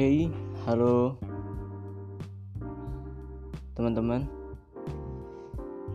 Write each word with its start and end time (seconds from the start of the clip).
Hey, 0.00 0.32
halo 0.64 1.20
teman-teman. 3.76 4.24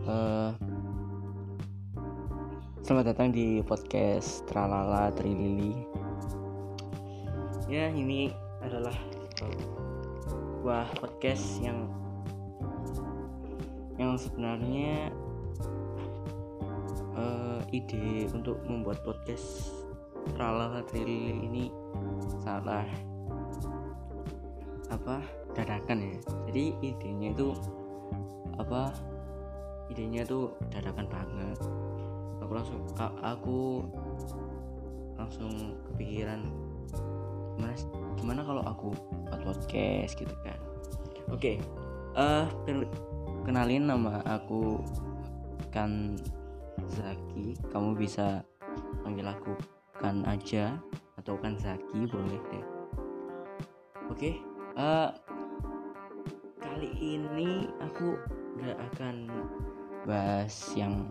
Uh, 0.06 0.54
selamat 2.86 3.10
datang 3.10 3.34
di 3.34 3.66
podcast 3.66 4.46
Tralala 4.46 5.10
Trilili. 5.10 5.74
Ya, 7.66 7.90
ini 7.90 8.30
adalah 8.62 8.94
sebuah 9.42 10.86
podcast 11.02 11.58
yang 11.58 11.90
yang 13.98 14.14
sebenarnya 14.14 15.10
uh, 17.18 17.58
ide 17.74 18.30
untuk 18.30 18.62
membuat 18.70 19.02
podcast 19.02 19.74
Tralala 20.38 20.86
Trilili 20.86 21.42
ini 21.42 21.64
salah 22.46 23.15
apa 24.90 25.22
dadakan 25.56 25.98
ya. 26.02 26.16
Jadi 26.50 26.64
idenya 26.84 27.28
itu 27.34 27.56
apa 28.56 28.92
idenya 29.90 30.22
itu 30.26 30.52
dadakan 30.70 31.06
banget. 31.08 31.58
Aku 32.42 32.52
langsung 32.54 32.80
aku 33.22 33.60
langsung 35.16 35.52
kepikiran 35.90 36.44
gimana 37.56 37.74
gimana 38.20 38.40
kalau 38.44 38.62
aku 38.68 38.88
buat 39.26 39.40
podcast 39.42 40.14
gitu 40.14 40.34
kan. 40.44 40.58
Oke 41.32 41.56
okay. 42.14 42.14
uh, 42.14 42.46
eh, 42.70 42.86
kenalin 43.42 43.90
nama 43.90 44.22
aku 44.28 44.78
kan 45.72 46.14
Zaki. 46.86 47.58
Kamu 47.72 47.96
bisa 47.96 48.44
panggil 49.02 49.26
aku 49.26 49.56
kan 49.98 50.22
aja 50.28 50.76
atau 51.18 51.34
kan 51.40 51.56
Zaki 51.58 52.06
boleh 52.06 52.38
deh. 52.52 52.66
Oke 54.06 54.38
okay 54.38 54.55
uh, 54.76 55.10
kali 56.60 56.90
ini 57.00 57.66
aku 57.80 58.14
gak 58.60 58.78
akan 58.92 59.28
bahas 60.04 60.54
yang 60.76 61.08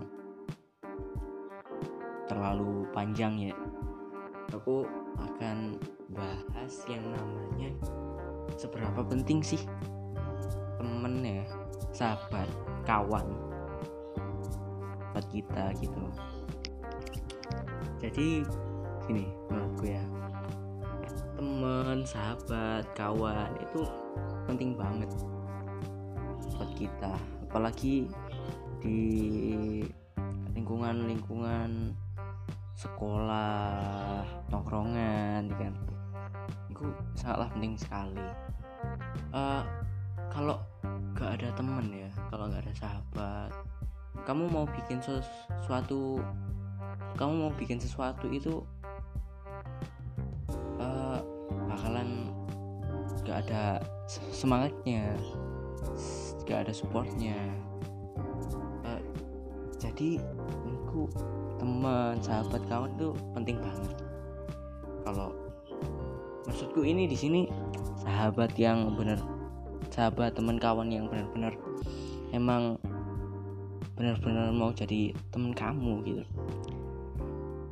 terlalu 2.30 2.86
panjang 2.94 3.52
ya. 3.52 3.56
Aku 4.54 4.88
akan 5.20 5.82
bahas 6.14 6.74
yang 6.88 7.04
namanya 7.12 7.70
seberapa 8.56 9.04
penting 9.04 9.44
sih 9.44 9.60
temen 10.80 11.26
ya 11.26 11.44
sahabat 11.92 12.48
kawan 12.88 13.26
buat 15.12 15.26
kita 15.34 15.76
gitu. 15.82 16.02
Jadi 18.00 18.46
gini 19.06 19.26
menurutku 19.50 19.90
ya 19.90 20.04
teman 21.66 22.06
sahabat 22.06 22.86
kawan 22.94 23.50
itu 23.58 23.90
penting 24.46 24.78
banget 24.78 25.10
buat 26.54 26.70
kita. 26.78 27.18
Apalagi 27.50 28.06
di 28.86 29.02
lingkungan-lingkungan 30.54 31.90
sekolah 32.78 34.22
tongkrongan 34.54 35.50
kan? 35.58 35.74
Itu 36.70 36.94
sangatlah 37.18 37.50
penting 37.58 37.74
sekali. 37.82 38.30
Uh, 39.34 39.66
kalau 40.30 40.62
gak 41.18 41.42
ada 41.42 41.50
temen 41.58 41.90
ya 41.90 42.12
kalau 42.30 42.46
gak 42.46 42.62
ada 42.62 42.74
sahabat 42.78 43.50
kamu 44.22 44.52
mau 44.54 44.70
bikin 44.70 45.02
sesuatu 45.02 46.22
kamu 47.18 47.34
mau 47.34 47.52
bikin 47.58 47.82
sesuatu 47.82 48.30
itu 48.30 48.62
gak 53.36 53.52
ada 53.52 53.84
semangatnya 54.32 55.12
gak 56.48 56.64
ada 56.64 56.72
supportnya. 56.72 57.36
Uh, 58.88 59.02
jadi 59.76 60.24
aku 60.88 61.12
teman 61.60 62.16
sahabat 62.24 62.64
kawan 62.72 62.96
tuh 62.96 63.12
penting 63.36 63.60
banget. 63.60 63.92
Kalau 65.04 65.36
maksudku 66.48 66.88
ini 66.88 67.12
di 67.12 67.18
sini 67.20 67.52
sahabat 68.00 68.56
yang 68.56 68.96
benar 68.96 69.20
sahabat 69.92 70.32
teman 70.32 70.56
kawan 70.56 70.88
yang 70.88 71.12
benar-benar 71.12 71.52
emang 72.32 72.80
benar-benar 74.00 74.56
mau 74.56 74.72
jadi 74.72 75.12
teman 75.36 75.52
kamu 75.52 75.94
gitu. 76.08 76.24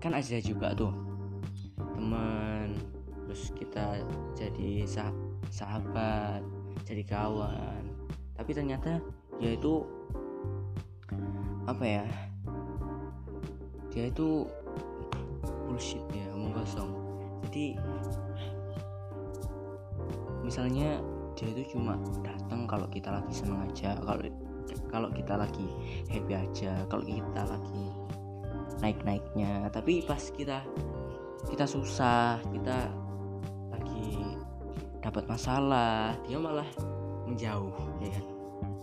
Kan 0.03 0.12
ada 0.12 0.44
juga 0.44 0.75
tuh 0.75 0.91
teman 1.96 2.75
terus 3.23 3.56
kita 3.56 4.03
jadi 4.35 4.84
sah 4.84 5.22
sahabat 5.49 6.43
jadi 6.85 7.03
kawan. 7.07 7.83
Tapi 8.35 8.51
ternyata 8.53 8.99
dia 9.39 9.55
itu 9.55 9.83
apa 11.65 11.83
ya? 11.83 12.05
Dia 13.91 14.09
itu 14.09 14.47
bullshit 15.67 16.03
ya 16.11 16.27
omong 16.35 16.53
kosong. 16.53 16.91
Jadi 17.49 17.77
misalnya 20.43 20.99
dia 21.33 21.49
itu 21.49 21.77
cuma 21.77 21.97
datang 22.21 22.69
kalau 22.69 22.85
kita 22.91 23.09
lagi 23.09 23.33
seneng 23.33 23.65
aja 23.65 23.97
kalau 24.05 24.21
kalau 24.93 25.09
kita 25.09 25.33
lagi 25.33 25.65
happy 26.11 26.33
aja 26.37 26.85
kalau 26.87 27.01
kita 27.01 27.41
lagi 27.41 27.85
naik 28.83 28.99
naiknya 29.01 29.65
tapi 29.73 30.05
pas 30.05 30.21
kita 30.35 30.61
kita 31.49 31.65
susah 31.65 32.37
kita 32.53 32.91
dapat 35.03 35.28
masalah 35.28 36.16
dia 36.24 36.40
malah 36.40 36.68
menjauh 37.28 37.75
ya 38.00 38.09
kan? 38.16 38.25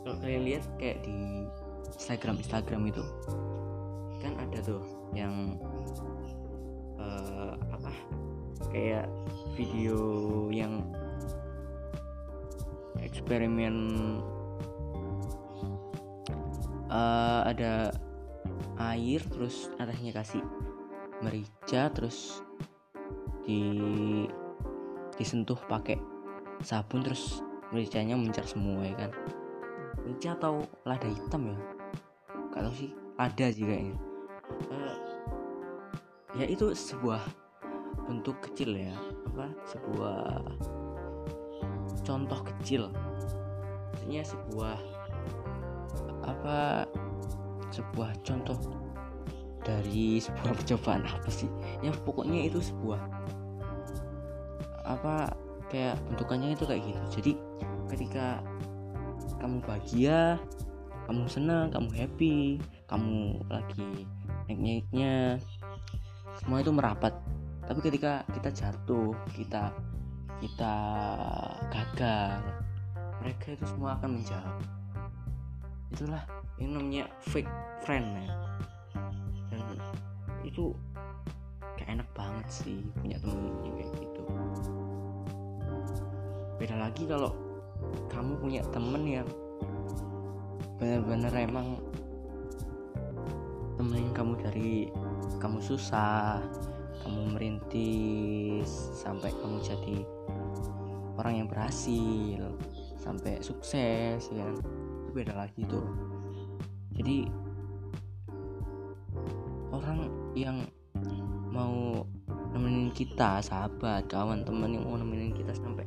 Kalau 0.05 0.17
kalian 0.21 0.43
lihat 0.45 0.65
kayak 0.77 1.01
di 1.01 1.49
Instagram 1.97 2.37
Instagram 2.37 2.83
itu 2.93 3.05
kan 4.21 4.37
ada 4.37 4.59
tuh 4.61 4.85
yang 5.17 5.57
uh, 7.01 7.57
apa? 7.73 7.91
Kayak 8.69 9.09
video 9.57 9.97
yang 10.53 10.85
eksperimen 13.01 13.77
uh, 16.93 17.41
ada 17.49 17.97
air 18.93 19.25
terus 19.33 19.73
atasnya 19.81 20.13
kasih 20.13 20.45
merica 21.25 21.89
terus 21.93 22.45
di 23.45 23.63
disentuh 25.21 25.61
pakai 25.69 26.01
sabun 26.65 27.05
terus 27.05 27.45
mericanya 27.69 28.17
mencar 28.17 28.49
semua 28.49 28.81
ya 28.89 28.97
kan? 28.97 29.13
Merica 30.01 30.33
atau 30.41 30.65
lada 30.89 31.05
hitam 31.05 31.53
ya? 31.53 31.59
Gak 32.57 32.63
tau 32.65 32.75
sih 32.75 32.91
ada 33.21 33.47
sih 33.53 33.69
kayaknya. 33.69 33.97
Uh, 34.73 34.97
ya 36.41 36.49
itu 36.49 36.73
sebuah 36.73 37.21
bentuk 38.09 38.41
kecil 38.41 38.75
ya 38.75 38.97
apa 39.29 39.53
sebuah 39.69 40.41
contoh 42.03 42.41
kecil. 42.57 42.89
Maksudnya 43.93 44.25
sebuah 44.25 44.77
apa 46.25 46.89
sebuah 47.71 48.11
contoh 48.25 48.57
dari 49.61 50.17
sebuah 50.25 50.57
percobaan 50.57 51.05
apa 51.05 51.29
sih? 51.29 51.53
Ya 51.85 51.93
pokoknya 51.93 52.49
itu 52.49 52.59
sebuah 52.65 52.99
apa 54.99 55.34
kayak 55.71 55.97
bentukannya 56.11 56.59
itu 56.59 56.65
kayak 56.67 56.83
gitu. 56.83 57.01
Jadi 57.21 57.33
ketika 57.91 58.43
kamu 59.39 59.62
bahagia 59.65 60.37
kamu 61.09 61.27
senang 61.27 61.75
kamu 61.75 61.91
happy 61.97 62.37
kamu 62.87 63.42
lagi 63.51 64.07
naik-naiknya 64.47 65.39
semua 66.42 66.63
itu 66.63 66.72
merapat. 66.75 67.15
Tapi 67.66 67.81
ketika 67.87 68.27
kita 68.34 68.51
jatuh 68.51 69.15
kita 69.34 69.71
kita 70.41 70.75
gagal 71.71 72.42
mereka 73.21 73.47
itu 73.53 73.65
semua 73.69 74.01
akan 74.01 74.19
menjauh 74.19 74.59
itulah 75.91 76.22
yang 76.63 76.78
namanya 76.78 77.04
fake 77.27 77.51
friend 77.83 78.07
ya. 78.15 78.31
Dan 79.51 79.63
itu 80.47 80.72
kayak 81.77 82.01
enak 82.01 82.09
banget 82.15 82.47
sih 82.48 82.78
punya 83.03 83.19
temen 83.19 83.51
yang 83.66 83.75
kayak 83.75 83.91
gitu 83.98 84.09
beda 86.71 86.87
lagi 86.87 87.03
kalau 87.03 87.34
kamu 88.07 88.39
punya 88.39 88.63
temen 88.71 89.03
yang 89.03 89.27
bener-bener 90.78 91.51
emang 91.51 91.83
temenin 93.75 94.15
kamu 94.15 94.39
dari 94.39 94.87
kamu 95.43 95.59
susah 95.59 96.39
kamu 97.03 97.34
merintis 97.34 98.71
sampai 98.95 99.34
kamu 99.34 99.59
jadi 99.67 100.07
orang 101.19 101.43
yang 101.43 101.49
berhasil 101.51 102.55
sampai 102.95 103.43
sukses 103.43 104.31
ya 104.31 104.47
kan? 104.47 104.55
Itu 105.03 105.11
beda 105.11 105.34
lagi 105.34 105.66
tuh 105.66 105.83
jadi 106.95 107.27
orang 109.75 110.07
yang 110.39 110.71
mau 111.51 112.07
nemenin 112.55 112.95
kita 112.95 113.43
sahabat 113.43 114.07
kawan 114.07 114.47
teman 114.47 114.71
yang 114.71 114.87
mau 114.87 114.95
nemenin 114.95 115.34
kita 115.34 115.51
sampai 115.51 115.83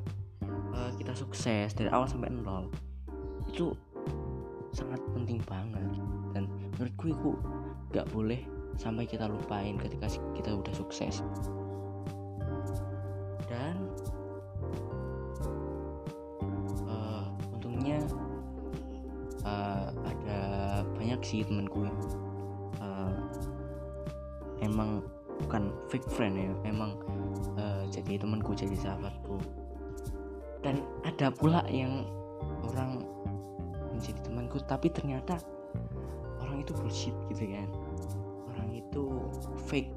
uh, 0.73 0.91
kita 0.97 1.13
sukses 1.13 1.71
dari 1.77 1.89
awal 1.93 2.09
sampai 2.09 2.33
nol 2.33 2.67
itu 3.47 3.71
sangat 4.73 4.99
penting 5.13 5.39
banget. 5.45 5.85
Dan 6.33 6.49
menurutku 6.75 7.13
itu 7.13 7.31
gak 7.93 8.09
boleh 8.09 8.41
sampai 8.75 9.05
kita 9.05 9.29
lupain 9.29 9.77
ketika 9.77 10.09
kita 10.33 10.49
udah 10.57 10.73
sukses. 10.73 11.21
Dan 13.45 13.77
uh, 16.89 17.29
untungnya 17.53 18.01
uh, 19.45 19.93
ada 20.01 20.41
banyak 20.97 21.21
sih 21.21 21.45
temanku 21.45 21.85
uh, 22.81 23.13
emang 24.65 25.05
bukan 25.45 25.69
fake 25.91 26.07
friend 26.09 26.39
ya 26.39 26.49
emang 26.65 26.97
uh, 27.59 27.83
jadi 27.91 28.17
temanku 28.21 28.55
jadi 28.57 28.73
sahabatku 28.79 29.37
ada 31.23 31.31
pula 31.31 31.63
yang 31.71 32.03
orang 32.67 32.99
menjadi 33.95 34.19
temanku 34.27 34.59
tapi 34.67 34.91
ternyata 34.91 35.39
orang 36.43 36.59
itu 36.59 36.75
bullshit 36.75 37.15
gitu 37.31 37.47
kan. 37.47 37.71
Orang 38.51 38.75
itu 38.75 39.23
fake. 39.71 39.87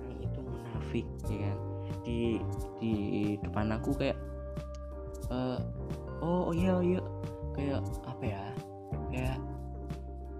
Orang 0.00 0.16
itu 0.24 0.38
munafik 0.40 1.06
ya 1.28 1.36
kan. 1.44 1.56
Di 2.08 2.40
di 2.80 2.92
depan 3.44 3.68
aku 3.76 3.92
kayak 4.00 4.16
uh, 5.28 5.60
oh, 6.24 6.56
iya 6.56 6.72
oh 6.72 6.80
iya. 6.80 7.04
Kayak 7.52 7.84
apa 8.08 8.24
ya? 8.24 8.44
Kayak 9.12 9.38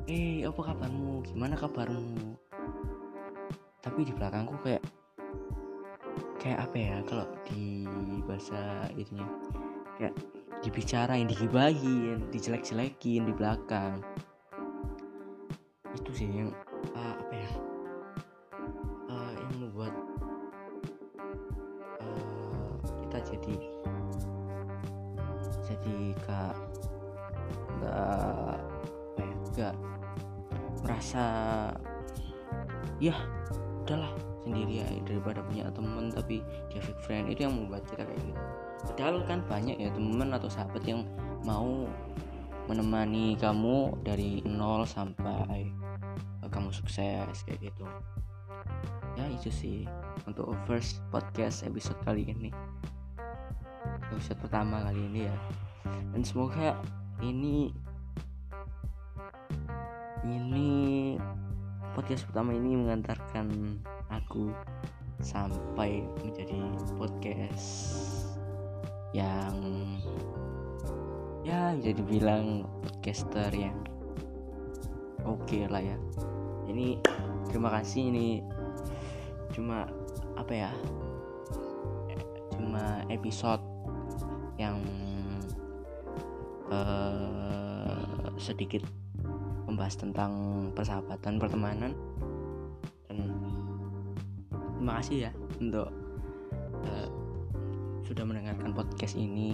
eh 0.08 0.48
apa 0.48 0.60
kabarmu? 0.64 1.28
Gimana 1.28 1.60
kabarmu? 1.60 2.40
Tapi 3.84 4.00
di 4.08 4.16
belakangku 4.16 4.56
kayak 4.64 4.80
kayak 6.40 6.64
apa 6.64 6.76
ya? 6.80 6.96
Kalau 7.04 7.28
di 7.44 7.84
bahasa 8.24 8.88
itunya 8.96 9.28
kayak 10.00 10.16
dibicarain 10.64 11.28
digibahin 11.28 12.24
dijelek-jelekin 12.32 13.28
di 13.28 13.32
belakang. 13.36 14.00
Itu 15.92 16.10
sih 16.16 16.24
yang 16.24 16.56
uh, 16.96 17.14
apa 17.20 17.34
ya? 17.36 17.52
Uh, 19.12 19.32
yang 19.36 19.52
membuat 19.60 19.92
uh, 22.00 22.72
kita 23.04 23.18
jadi 23.36 23.56
jadi 25.68 25.96
kak 26.24 26.56
nggak 27.76 28.56
apa 28.56 29.20
ya? 29.60 29.72
Merasa 30.80 31.24
ya 32.96 33.16
punya 35.50 35.66
temen 35.74 36.14
tapi 36.14 36.46
dia 36.70 36.78
fake 36.78 37.02
friend 37.02 37.26
itu 37.26 37.42
yang 37.42 37.58
membuat 37.58 37.82
kita 37.90 38.06
kayak 38.06 38.22
gitu. 38.22 38.42
Padahal 38.94 39.16
kan 39.26 39.42
banyak 39.50 39.76
ya 39.76 39.90
temen 39.90 40.30
atau 40.30 40.46
sahabat 40.46 40.86
yang 40.86 41.02
mau 41.42 41.90
menemani 42.70 43.34
kamu 43.34 43.98
dari 44.06 44.46
nol 44.46 44.86
sampai 44.86 45.66
kamu 46.50 46.70
sukses 46.74 47.46
kayak 47.46 47.70
gitu. 47.70 47.86
Ya 49.18 49.26
itu 49.30 49.50
sih 49.50 49.86
untuk 50.26 50.54
first 50.66 51.02
podcast 51.10 51.66
episode 51.66 51.98
kali 52.06 52.30
ini. 52.30 52.50
Episode 54.10 54.38
pertama 54.42 54.86
kali 54.86 55.02
ini 55.02 55.20
ya. 55.30 55.36
Dan 56.14 56.22
semoga 56.26 56.74
ini 57.22 57.70
ini 60.26 60.68
podcast 61.94 62.26
pertama 62.28 62.52
ini 62.52 62.76
mengantarkan 62.76 63.78
aku 64.10 64.52
sampai 65.20 66.04
menjadi 66.24 66.60
podcast 66.96 67.68
yang 69.12 69.56
ya 71.42 71.74
bisa 71.76 71.92
dibilang 71.96 72.68
podcaster 72.84 73.50
yang 73.52 73.76
oke 75.24 75.40
okay 75.44 75.66
lah 75.68 75.82
ya. 75.82 75.96
Ini 76.70 77.00
terima 77.50 77.74
kasih 77.74 78.12
ini 78.12 78.28
cuma 79.50 79.90
apa 80.38 80.52
ya 80.54 80.70
cuma 82.54 83.02
episode 83.10 83.60
yang 84.60 84.78
uh, 86.70 87.98
sedikit 88.38 88.86
membahas 89.66 89.98
tentang 89.98 90.32
persahabatan 90.72 91.42
pertemanan 91.42 91.92
terima 94.80 94.96
kasih 94.96 95.28
ya 95.28 95.30
untuk 95.60 95.92
uh, 96.88 97.08
sudah 98.08 98.24
mendengarkan 98.24 98.72
podcast 98.72 99.12
ini. 99.12 99.52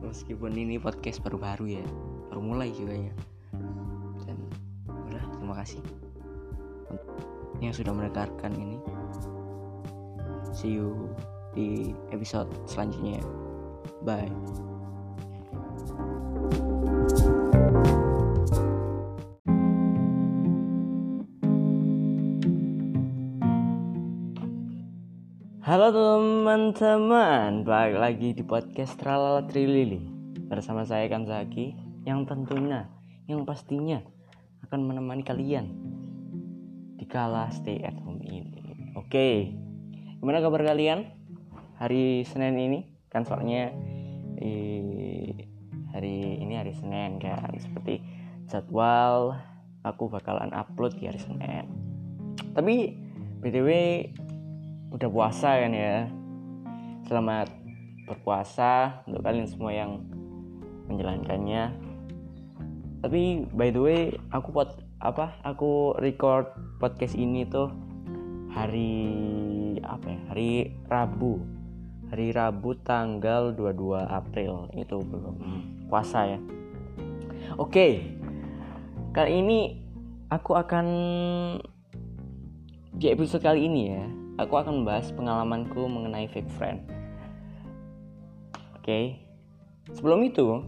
Meskipun 0.00 0.56
ini 0.56 0.80
podcast 0.80 1.20
baru-baru 1.20 1.76
ya 1.76 1.86
baru 2.32 2.40
mulai 2.40 2.72
juga 2.72 2.96
ya 2.96 3.12
dan 4.24 4.40
udah 4.88 5.24
terima 5.36 5.54
kasih 5.60 5.84
yang 7.60 7.76
sudah 7.76 7.92
mendengarkan 7.92 8.56
ini. 8.56 8.80
See 10.56 10.80
you 10.80 11.12
di 11.52 11.92
episode 12.08 12.48
selanjutnya. 12.64 13.20
Bye 14.00 14.77
teman-teman, 26.78 27.66
balik 27.66 27.98
lagi 27.98 28.28
di 28.38 28.46
podcast 28.46 28.94
Tralala 29.02 29.42
Trilili. 29.50 29.98
Bersama 30.46 30.86
saya 30.86 31.10
Kanzaki 31.10 31.74
Yang 32.06 32.30
tentunya, 32.30 32.86
yang 33.26 33.42
pastinya 33.42 33.98
akan 34.62 34.86
menemani 34.86 35.26
kalian 35.26 35.74
Di 36.94 37.02
kala 37.02 37.50
stay 37.50 37.82
at 37.82 37.98
home 37.98 38.22
ini. 38.22 38.94
Oke, 38.94 39.58
gimana 40.22 40.38
kabar 40.38 40.62
kalian? 40.62 41.10
Hari 41.82 42.22
Senin 42.22 42.54
ini? 42.54 42.86
Kan 43.10 43.26
soalnya 43.26 43.74
eh, 44.38 45.34
Hari 45.90 46.46
ini 46.46 46.62
hari 46.62 46.78
Senin 46.78 47.18
kan? 47.18 47.58
Seperti 47.58 48.06
jadwal 48.46 49.34
Aku 49.82 50.06
bakalan 50.06 50.54
upload 50.54 50.94
di 50.94 51.10
hari 51.10 51.18
Senin. 51.18 51.66
Tapi 52.54 52.94
BTW 53.42 53.68
udah 54.94 55.10
puasa 55.10 55.58
kan 55.58 55.74
ya 55.74 56.06
selamat 57.08 57.48
berpuasa 58.04 59.00
untuk 59.08 59.24
kalian 59.24 59.48
semua 59.48 59.72
yang 59.72 60.04
menjalankannya. 60.92 61.72
Tapi 63.00 63.48
by 63.48 63.72
the 63.72 63.80
way 63.80 64.00
aku 64.28 64.52
pot 64.52 64.76
apa 65.00 65.32
aku 65.40 65.96
record 66.04 66.52
podcast 66.76 67.16
ini 67.16 67.48
tuh 67.48 67.72
hari 68.52 69.00
apa 69.80 70.04
ya 70.04 70.20
hari 70.28 70.50
Rabu. 70.84 71.40
Hari 72.12 72.32
Rabu 72.36 72.76
tanggal 72.84 73.56
22 73.56 74.04
April 74.04 74.68
itu 74.76 74.96
belum 75.00 75.36
puasa 75.88 76.36
ya. 76.36 76.40
Oke 77.56 78.04
kali 79.16 79.40
ini 79.40 79.80
aku 80.28 80.60
akan 80.60 80.86
di 82.92 83.08
episode 83.08 83.40
kali 83.40 83.64
ini 83.64 83.82
ya 83.96 84.04
aku 84.38 84.60
akan 84.60 84.84
membahas 84.84 85.08
pengalamanku 85.16 85.88
mengenai 85.88 86.28
fake 86.28 86.52
friend. 86.52 86.97
Oke, 88.88 88.96
okay. 88.96 89.08
sebelum 89.92 90.24
itu, 90.24 90.64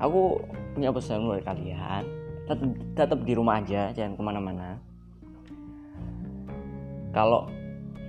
aku 0.00 0.40
punya 0.72 0.88
pesan 0.88 1.28
buat 1.28 1.44
kalian. 1.44 2.08
Tetap, 2.48 2.70
tetap 2.96 3.20
di 3.28 3.36
rumah 3.36 3.60
aja, 3.60 3.92
jangan 3.92 4.16
ke 4.16 4.22
mana-mana. 4.24 4.80
Kalau 7.12 7.52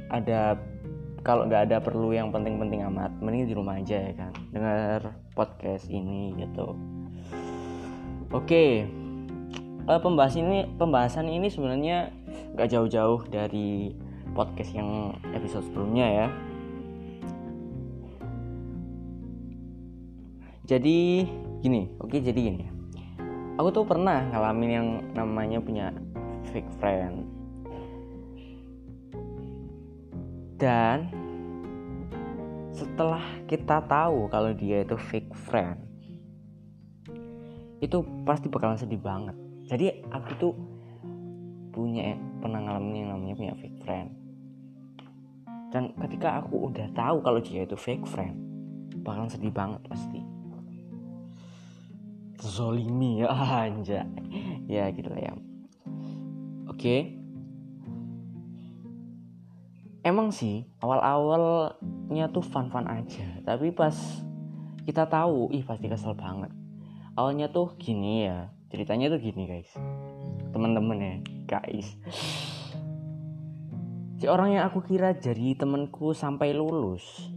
ada 0.08 0.56
kalau 1.27 1.44
nggak 1.44 1.68
ada 1.68 1.84
perlu 1.84 2.16
yang 2.16 2.32
penting-penting 2.32 2.88
amat, 2.88 3.12
mending 3.20 3.51
di 3.51 3.56
rumah 3.60 3.84
aja 3.84 4.00
ya 4.00 4.16
kan, 4.16 4.32
dengar 4.56 5.12
podcast 5.36 5.92
ini 5.92 6.32
gitu. 6.39 6.72
Oke, 8.32 8.48
okay. 8.48 8.72
uh, 9.92 10.00
pembahasan 10.00 10.48
ini 10.48 10.60
pembahasan 10.80 11.27
ini 11.27 11.51
sebenarnya 11.51 12.16
gak 12.56 12.72
jauh-jauh 12.72 13.27
dari 13.27 13.92
podcast 14.32 14.72
yang 14.72 15.20
episode 15.36 15.68
sebelumnya 15.68 16.08
ya 16.08 16.47
jadi 20.68 21.26
gini 21.64 21.90
oke 21.98 22.20
jadi 22.20 22.38
gini 22.38 22.78
aku 23.58 23.74
tuh 23.74 23.86
pernah 23.90 24.22
ngalamin 24.30 24.70
yang 24.70 24.88
namanya 25.18 25.58
punya 25.58 25.90
fake 26.54 26.72
friend. 26.78 27.26
Dan 30.58 31.10
setelah 32.74 33.22
kita 33.50 33.82
tahu 33.86 34.30
kalau 34.30 34.54
dia 34.54 34.86
itu 34.86 34.98
fake 34.98 35.34
friend 35.34 35.78
itu 37.78 38.02
pasti 38.26 38.50
bakalan 38.50 38.78
sedih 38.78 39.02
banget. 39.02 39.38
Jadi 39.70 40.02
aku 40.10 40.30
tuh 40.42 40.54
punya 41.74 42.18
pernah 42.42 42.62
ngalamin 42.62 43.06
yang 43.06 43.10
namanya 43.14 43.36
punya 43.38 43.54
fake 43.58 43.80
friend. 43.86 44.10
Dan 45.70 45.94
ketika 45.94 46.42
aku 46.42 46.74
udah 46.74 46.90
tahu 46.98 47.22
kalau 47.22 47.38
dia 47.42 47.66
itu 47.66 47.78
fake 47.78 48.08
friend 48.10 48.38
bakalan 49.06 49.30
sedih 49.30 49.54
banget 49.54 49.84
pasti 49.86 50.37
zolimi 52.41 53.22
ya 53.25 53.34
anja 53.34 54.06
ya 54.70 54.89
gitu 54.94 55.10
lah 55.10 55.22
ya. 55.22 55.34
Oke. 56.70 57.17
Emang 60.06 60.32
sih 60.32 60.63
awal-awalnya 60.79 62.32
tuh 62.32 62.46
fun-fun 62.46 62.88
aja. 62.88 63.27
Tapi 63.44 63.75
pas 63.75 63.96
kita 64.88 65.03
tahu 65.10 65.51
ih 65.51 65.67
pasti 65.67 65.91
kesel 65.91 66.15
banget. 66.15 66.53
Awalnya 67.17 67.51
tuh 67.51 67.75
gini 67.75 68.29
ya 68.29 68.53
ceritanya 68.72 69.12
tuh 69.12 69.20
gini 69.20 69.44
guys. 69.50 69.72
Teman-teman 70.53 70.98
ya 71.01 71.15
guys. 71.50 71.98
Si 74.17 74.25
orang 74.25 74.58
yang 74.58 74.63
aku 74.65 74.82
kira 74.82 75.13
jadi 75.13 75.53
temanku 75.53 76.15
sampai 76.15 76.50
lulus 76.56 77.29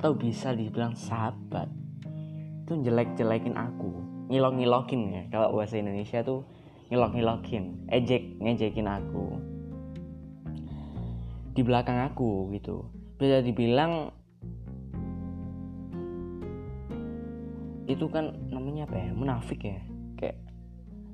atau 0.00 0.12
bisa 0.12 0.52
dibilang 0.52 0.92
sahabat 0.92 1.83
itu 2.64 2.80
jelek-jelekin 2.80 3.60
aku. 3.60 3.92
Ngilok-ngilokin 4.32 5.00
ya. 5.12 5.22
Kalau 5.28 5.52
bahasa 5.52 5.76
Indonesia 5.76 6.24
tuh 6.24 6.48
ngilok-ngilokin. 6.88 7.92
Ejek 7.92 8.40
ngejekin 8.40 8.88
aku. 8.88 9.36
Di 11.52 11.60
belakang 11.60 12.08
aku 12.08 12.48
gitu. 12.56 12.88
Bisa 13.20 13.44
dibilang 13.44 14.08
itu 17.84 18.08
kan 18.08 18.32
namanya 18.48 18.88
apa 18.88 18.96
ya? 18.96 19.10
Munafik 19.12 19.60
ya. 19.60 19.78
Kayak 20.16 20.40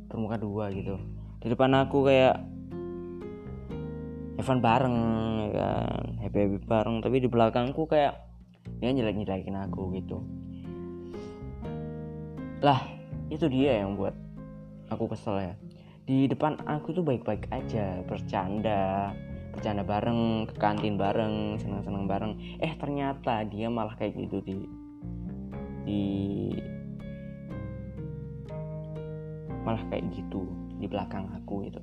bermuka 0.06 0.38
dua 0.38 0.70
gitu. 0.70 1.02
Di 1.42 1.50
depan 1.50 1.74
aku 1.74 2.06
kayak 2.06 2.38
Evan 4.38 4.62
bareng 4.62 4.96
ya 5.42 5.48
kan? 5.58 6.02
Happy 6.22 6.38
happy 6.46 6.58
bareng. 6.62 7.02
Tapi 7.02 7.16
di 7.18 7.26
belakangku 7.26 7.90
kayak 7.90 8.14
dia 8.78 8.94
jelek 8.94 9.18
jelekin 9.26 9.58
aku 9.58 9.90
gitu 9.98 10.22
lah 12.60 12.80
itu 13.32 13.48
dia 13.48 13.80
yang 13.84 13.96
buat 13.96 14.12
aku 14.92 15.10
kesel 15.12 15.40
ya. 15.40 15.54
Di 16.04 16.26
depan 16.28 16.60
aku 16.66 16.92
tuh 16.92 17.04
baik-baik 17.04 17.48
aja 17.52 18.04
bercanda 18.04 19.12
bercanda 19.50 19.82
bareng 19.82 20.46
ke 20.46 20.54
kantin 20.60 20.94
bareng 21.00 21.58
seneng-seneng 21.58 22.04
bareng. 22.06 22.32
Eh 22.60 22.72
ternyata 22.76 23.42
dia 23.48 23.66
malah 23.72 23.96
kayak 23.96 24.16
gitu 24.16 24.38
di. 24.44 24.56
Di 25.88 26.04
malah 29.64 29.84
kayak 29.92 30.08
gitu 30.16 30.48
di 30.80 30.88
belakang 30.88 31.28
aku 31.36 31.68
itu 31.68 31.80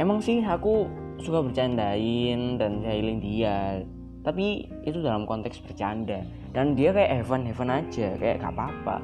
emang 0.00 0.18
sih 0.18 0.42
aku 0.42 0.88
suka 1.20 1.44
bercandain 1.44 2.56
dan 2.56 2.80
jahilin 2.82 3.20
dia 3.22 3.84
tapi 4.20 4.68
itu 4.84 5.00
dalam 5.00 5.24
konteks 5.24 5.64
bercanda. 5.64 6.20
Dan 6.52 6.76
dia 6.76 6.92
kayak 6.92 7.24
heaven 7.24 7.48
heaven 7.48 7.70
aja 7.72 8.08
kayak 8.20 8.44
gak 8.44 8.52
apa-apa. 8.52 8.96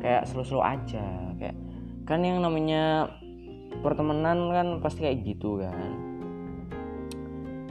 Kayak 0.00 0.22
slow-slow 0.30 0.64
aja 0.64 1.04
kayak 1.36 1.56
kan 2.06 2.24
yang 2.24 2.42
namanya 2.42 3.10
pertemanan 3.82 4.50
kan 4.50 4.66
pasti 4.78 5.02
kayak 5.02 5.26
gitu 5.26 5.62
kan. 5.62 5.90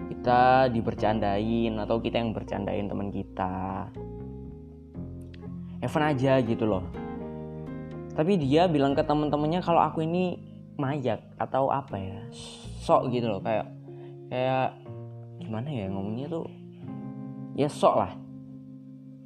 Kita 0.10 0.68
dibercandain 0.68 1.74
atau 1.80 1.98
kita 2.04 2.20
yang 2.20 2.36
bercandain 2.36 2.92
teman 2.92 3.10
kita. 3.10 3.88
Evan 5.80 6.04
aja 6.12 6.44
gitu 6.44 6.68
loh. 6.68 6.84
Tapi 8.20 8.36
dia 8.36 8.68
bilang 8.68 8.92
ke 8.92 9.00
teman-temannya 9.00 9.64
kalau 9.64 9.80
aku 9.80 10.04
ini 10.04 10.36
mayak 10.76 11.24
atau 11.40 11.72
apa 11.72 11.96
ya? 11.96 12.20
Sok 12.84 13.16
gitu 13.16 13.32
loh 13.32 13.40
kayak 13.40 13.64
kayak 14.28 14.76
gimana 15.40 15.68
ya 15.72 15.88
ngomongnya 15.88 16.28
tuh? 16.28 16.46
Ya 17.56 17.72
sok 17.72 17.96
lah. 17.96 18.12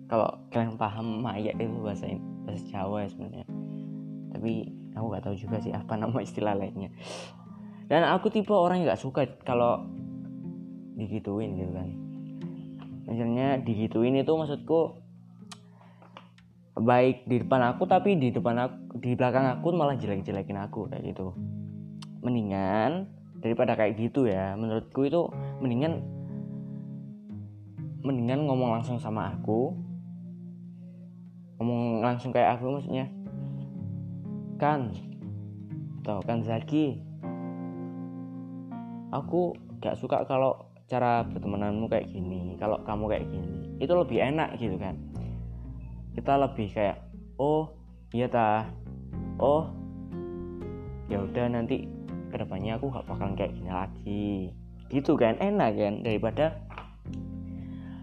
Kalau 0.07 0.29
kalian 0.53 0.77
paham 0.77 1.25
mayak 1.25 1.57
itu 1.57 1.73
bahasa 1.81 2.05
bahasa 2.45 2.63
Jawa 2.69 3.03
ya 3.03 3.09
sebenarnya. 3.09 3.45
Tapi 4.33 4.51
aku 4.93 5.05
nggak 5.09 5.23
tahu 5.25 5.35
juga 5.35 5.57
sih 5.59 5.73
apa 5.73 5.93
nama 5.97 6.17
istilah 6.21 6.53
lainnya. 6.53 6.93
Dan 7.89 8.05
aku 8.07 8.29
tipe 8.29 8.53
orang 8.53 8.81
yang 8.81 8.93
nggak 8.93 9.01
suka 9.01 9.25
kalau 9.43 9.83
digituin 10.97 11.57
gitu 11.57 11.73
kan. 11.73 11.89
Misalnya 13.09 13.59
digituin 13.59 14.15
itu 14.15 14.31
maksudku 14.31 15.03
baik 16.73 17.29
di 17.29 17.37
depan 17.45 17.61
aku 17.69 17.85
tapi 17.85 18.17
di 18.17 18.33
depan 18.33 18.57
aku 18.57 18.97
di 18.97 19.13
belakang 19.13 19.45
aku 19.45 19.69
malah 19.77 19.93
jelek-jelekin 19.93 20.57
aku 20.57 20.89
kayak 20.89 21.13
gitu. 21.13 21.37
Mendingan 22.25 23.12
daripada 23.43 23.75
kayak 23.75 23.99
gitu 23.99 24.23
ya. 24.23 24.55
Menurutku 24.55 25.03
itu 25.03 25.27
mendingan 25.59 25.99
mendingan 27.99 28.47
ngomong 28.47 28.79
langsung 28.79 28.95
sama 28.95 29.35
aku. 29.35 29.75
Ngomong 31.59 31.99
langsung 31.99 32.31
kayak 32.31 32.55
aku 32.55 32.79
maksudnya. 32.79 33.11
Kan 34.55 34.95
atau 36.03 36.23
kan 36.23 36.39
Zaki? 36.39 37.03
Aku 39.11 39.53
gak 39.83 39.99
suka 39.99 40.23
kalau 40.25 40.71
cara 40.87 41.23
bertemananmu 41.27 41.85
kayak 41.87 42.11
gini 42.11 42.55
kalau 42.55 42.79
kamu 42.87 43.11
kayak 43.11 43.27
gini. 43.27 43.47
Itu 43.83 43.93
lebih 43.99 44.23
enak 44.23 44.55
gitu 44.55 44.79
kan. 44.79 44.95
Kita 46.15 46.39
lebih 46.39 46.71
kayak 46.71 47.03
oh 47.35 47.67
iya 48.15 48.29
ta 48.29 48.69
oh 49.41 49.67
ya 51.09 51.19
udah 51.19 51.45
nanti 51.49 52.02
ke 52.33 52.41
depannya 52.41 52.81
aku 52.81 52.89
gak 52.89 53.05
bakalan 53.05 53.37
kayak 53.37 53.53
gini 53.53 53.69
lagi. 53.69 54.33
Gitu 54.89 55.13
kan 55.13 55.37
enak 55.37 55.77
kan 55.77 55.93
daripada 56.01 56.57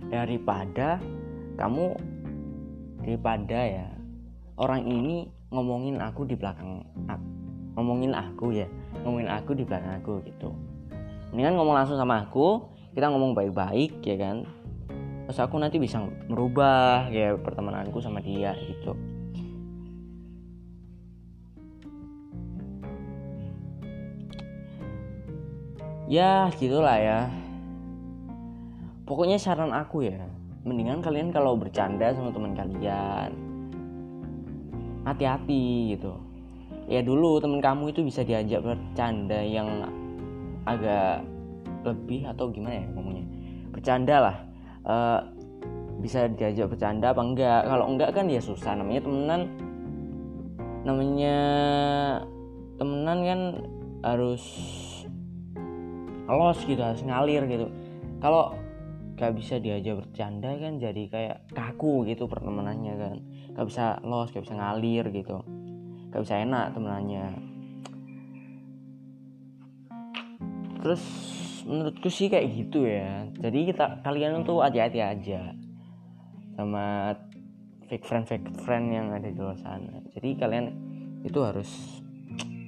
daripada 0.07 1.03
kamu 1.59 1.99
daripada 3.03 3.59
ya 3.59 3.87
orang 4.55 4.87
ini 4.87 5.27
ngomongin 5.51 5.99
aku 5.99 6.23
di 6.23 6.39
belakang 6.39 6.87
aku. 7.11 7.27
ngomongin 7.71 8.13
aku 8.15 8.51
ya 8.55 8.67
ngomongin 9.03 9.31
aku 9.31 9.51
di 9.59 9.67
belakang 9.67 9.99
aku 9.99 10.23
gitu. 10.23 10.55
Kan 11.35 11.55
ngomong 11.59 11.75
langsung 11.75 11.99
sama 11.99 12.23
aku 12.23 12.71
kita 12.95 13.11
ngomong 13.11 13.35
baik-baik 13.35 14.03
ya 14.03 14.19
kan 14.19 14.47
terus 15.31 15.47
aku 15.47 15.63
nanti 15.63 15.79
bisa 15.79 16.03
merubah 16.27 17.07
ya 17.07 17.39
pertemananku 17.39 18.03
sama 18.03 18.19
dia 18.19 18.51
gitu 18.67 18.99
ya 26.11 26.51
gitulah 26.59 26.99
ya. 26.99 27.31
Pokoknya 29.07 29.39
saran 29.39 29.71
aku 29.71 30.11
ya 30.11 30.19
mendingan 30.67 31.01
kalian 31.01 31.31
kalau 31.33 31.57
bercanda 31.57 32.13
sama 32.13 32.35
teman 32.35 32.53
kalian 32.53 33.31
hati-hati 35.07 35.97
gitu. 35.97 36.19
Ya 36.91 37.01
dulu 37.07 37.39
temen 37.39 37.63
kamu 37.63 37.95
itu 37.95 38.03
bisa 38.03 38.27
diajak 38.27 38.67
bercanda 38.67 39.39
yang 39.39 39.87
agak 40.67 41.23
lebih 41.87 42.27
atau 42.27 42.51
gimana 42.51 42.83
ya 42.83 42.87
ngomongnya? 42.93 43.27
Bercanda 43.71 44.17
lah. 44.19 44.37
Uh, 44.83 45.21
bisa 46.03 46.27
diajak 46.27 46.67
bercanda 46.75 47.15
apa 47.15 47.23
enggak? 47.23 47.61
Kalau 47.71 47.87
enggak 47.87 48.11
kan 48.11 48.27
ya 48.27 48.43
susah 48.43 48.75
namanya 48.75 49.07
temenan. 49.07 49.43
Namanya 50.83 51.37
temenan 52.77 53.19
kan 53.23 53.41
harus 54.03 54.43
los 56.31 56.59
gitu 56.63 56.81
harus 56.81 57.03
ngalir 57.03 57.43
gitu. 57.51 57.67
Kalau 58.23 58.55
gak 59.21 59.37
bisa 59.37 59.61
diajak 59.61 60.01
bercanda 60.01 60.57
kan 60.57 60.81
jadi 60.81 61.03
kayak 61.13 61.37
kaku 61.53 62.09
gitu 62.09 62.25
pertemanannya 62.25 62.95
kan. 62.97 63.17
Gak 63.53 63.67
bisa 63.69 63.85
los 64.01 64.33
gak 64.33 64.45
bisa 64.49 64.57
ngalir 64.57 65.05
gitu. 65.13 65.45
Gak 66.09 66.23
bisa 66.25 66.35
enak 66.41 66.73
temenannya. 66.73 67.27
Terus 70.81 71.03
menurutku 71.69 72.09
sih 72.09 72.33
kayak 72.33 72.49
gitu 72.49 72.89
ya. 72.89 73.29
Jadi 73.37 73.59
kita 73.69 74.01
kalian 74.01 74.45
tuh 74.49 74.65
hati-hati 74.65 75.01
aja 75.05 75.53
sama 76.57 77.13
fake 77.89 78.05
friend 78.05 78.25
fake 78.25 78.49
friend 78.65 78.87
yang 78.89 79.13
ada 79.13 79.29
di 79.29 79.37
luar 79.37 79.61
sana. 79.61 80.01
Jadi 80.17 80.29
kalian 80.41 80.67
itu 81.25 81.37
harus 81.45 82.01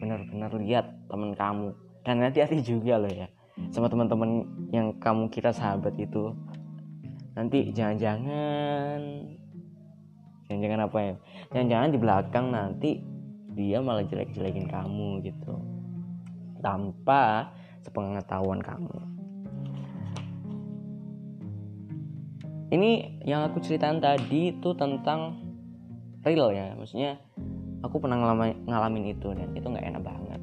benar-benar 0.02 0.52
lihat 0.61 1.09
temen 1.09 1.33
kamu. 1.33 1.73
Dan 2.02 2.21
hati-hati 2.21 2.61
juga 2.61 2.99
loh 2.99 3.09
ya 3.09 3.31
sama 3.73 3.88
teman-teman 3.88 4.49
yang 4.73 4.97
kamu 4.97 5.28
kira 5.28 5.52
sahabat 5.52 5.92
itu. 6.00 6.32
Nanti 7.37 7.73
jangan-jangan 7.73 9.00
jangan-jangan 10.49 10.80
apa 10.88 10.99
ya? 11.00 11.14
Jangan-jangan 11.52 11.88
di 11.92 11.99
belakang 12.00 12.47
nanti 12.52 12.90
dia 13.52 13.78
malah 13.85 14.04
jelek-jelekin 14.04 14.68
kamu 14.68 15.21
gitu. 15.25 15.54
Tanpa 16.64 17.52
sepengetahuan 17.85 18.61
kamu. 18.64 18.97
Ini 22.73 23.21
yang 23.28 23.44
aku 23.52 23.61
ceritain 23.61 24.00
tadi 24.00 24.56
itu 24.56 24.73
tentang 24.73 25.37
real 26.25 26.49
ya. 26.56 26.73
Maksudnya 26.73 27.21
aku 27.85 28.00
pernah 28.00 28.16
ngalamin, 28.16 28.64
ngalamin 28.64 29.04
itu 29.12 29.28
dan 29.37 29.52
itu 29.52 29.66
nggak 29.68 29.87
enak 29.92 30.02
banget. 30.04 30.40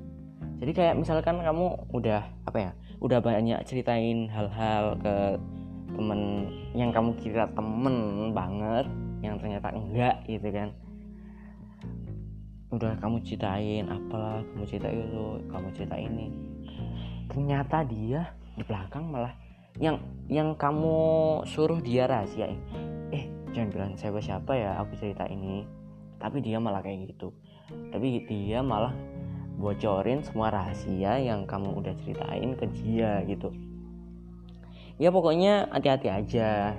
Jadi 0.60 0.72
kayak 0.76 0.96
misalkan 1.00 1.40
kamu 1.42 1.74
udah 1.96 2.22
apa 2.46 2.58
ya 2.60 2.72
udah 3.00 3.20
banyak 3.24 3.60
ceritain 3.64 4.28
hal-hal 4.28 5.00
ke 5.00 5.40
temen 5.96 6.22
yang 6.76 6.92
kamu 6.92 7.16
kira 7.18 7.48
temen 7.56 8.30
banget 8.36 8.86
yang 9.24 9.36
ternyata 9.40 9.72
enggak 9.72 10.16
gitu 10.28 10.48
kan. 10.52 10.70
Udah 12.70 12.94
kamu 13.02 13.18
ceritain 13.26 13.88
apalah 13.90 14.46
kamu 14.54 14.64
cerita 14.68 14.88
itu 14.92 15.24
kamu 15.50 15.68
cerita 15.74 15.96
ini. 15.98 16.28
Ternyata 17.32 17.88
dia 17.88 18.36
di 18.54 18.64
belakang 18.68 19.10
malah 19.10 19.34
yang 19.80 19.98
yang 20.28 20.54
kamu 20.60 20.96
suruh 21.48 21.80
dia 21.80 22.06
rahasiain. 22.06 22.60
Eh 23.16 23.26
jangan 23.56 23.70
bilang 23.74 23.92
siapa 23.96 24.20
siapa 24.20 24.52
ya 24.54 24.76
aku 24.78 25.00
cerita 25.00 25.26
ini. 25.26 25.64
Tapi 26.20 26.44
dia 26.44 26.60
malah 26.60 26.84
kayak 26.84 27.16
gitu. 27.16 27.32
Tapi 27.90 28.28
dia 28.28 28.60
malah 28.60 28.92
bocorin 29.60 30.24
semua 30.24 30.48
rahasia 30.50 31.20
yang 31.20 31.44
kamu 31.44 31.84
udah 31.84 31.94
ceritain 32.00 32.56
ke 32.56 32.66
dia 32.80 33.20
gitu. 33.28 33.52
Ya 34.96 35.12
pokoknya 35.12 35.68
hati-hati 35.68 36.08
aja. 36.08 36.72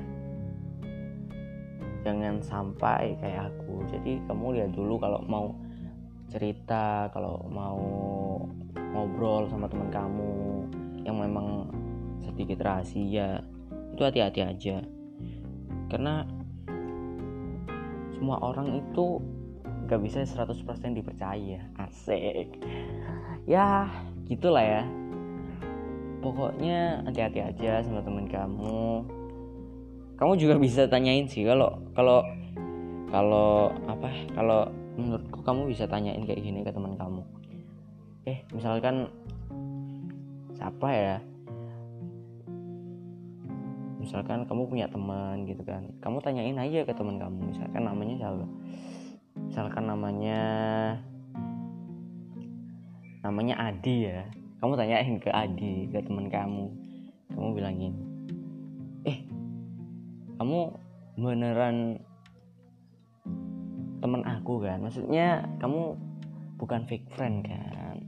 Jangan 2.00 2.40
sampai 2.40 3.20
kayak 3.20 3.52
aku. 3.52 3.84
Jadi 3.92 4.25
kamu 4.25 4.56
lihat 4.56 4.72
dulu 4.72 4.96
kalau 4.96 5.20
mau 5.28 5.52
cerita 6.32 7.12
kalau 7.12 7.44
mau 7.52 7.80
ngobrol 8.96 9.44
sama 9.52 9.68
teman 9.68 9.92
kamu 9.92 10.32
yang 11.04 11.20
memang 11.20 11.68
sedikit 12.25 12.64
rahasia 12.64 13.44
itu 13.92 14.00
hati-hati 14.00 14.40
aja. 14.40 14.76
Karena 15.92 16.25
semua 18.16 18.40
orang 18.40 18.80
itu 18.80 19.20
gak 19.90 20.06
bisa 20.06 20.23
100% 20.23 20.94
dipercaya. 20.94 21.59
Asik. 21.75 22.62
Ya 23.50 23.90
gitulah 24.30 24.62
ya. 24.62 24.82
Pokoknya 26.23 27.02
hati-hati 27.02 27.42
aja 27.42 27.82
sama 27.82 27.99
teman 27.99 28.30
kamu. 28.30 29.02
Kamu 30.14 30.32
juga 30.38 30.54
bisa 30.62 30.87
tanyain 30.87 31.26
sih 31.26 31.42
kalau 31.42 31.75
kalau 31.99 32.23
kalau 33.11 33.75
apa 33.90 34.14
kalau 34.30 34.70
menurutku 34.94 35.42
kamu 35.42 35.75
bisa 35.75 35.90
tanyain 35.90 36.23
kayak 36.23 36.38
gini 36.38 36.62
ke 36.62 36.70
teman 36.70 36.94
kamu. 36.94 37.26
Eh 38.30 38.47
misalkan 38.54 39.11
siapa 40.54 40.88
ya? 40.94 41.18
Misalkan 43.99 44.47
kamu 44.47 44.70
punya 44.70 44.87
teman 44.87 45.50
gitu 45.50 45.66
kan. 45.66 45.82
Kamu 45.99 46.23
tanyain 46.23 46.54
aja 46.54 46.87
ke 46.87 46.94
teman 46.94 47.18
kamu 47.18 47.50
misalkan 47.50 47.82
namanya 47.82 48.14
siapa 48.23 48.47
misalkan 49.50 49.90
namanya 49.90 50.40
namanya 53.26 53.59
Adi 53.59 54.07
ya. 54.07 54.23
Kamu 54.62 54.78
tanyain 54.78 55.19
ke 55.19 55.26
Adi 55.35 55.90
ke 55.90 55.99
teman 56.07 56.30
kamu. 56.30 56.71
Kamu 57.35 57.49
bilangin 57.59 57.95
eh 59.02 59.26
kamu 60.38 60.71
beneran 61.19 61.99
teman 63.99 64.23
aku 64.23 64.62
kan? 64.62 64.87
Maksudnya 64.87 65.42
kamu 65.59 65.99
bukan 66.54 66.87
fake 66.87 67.11
friend 67.19 67.42
kan? 67.42 67.99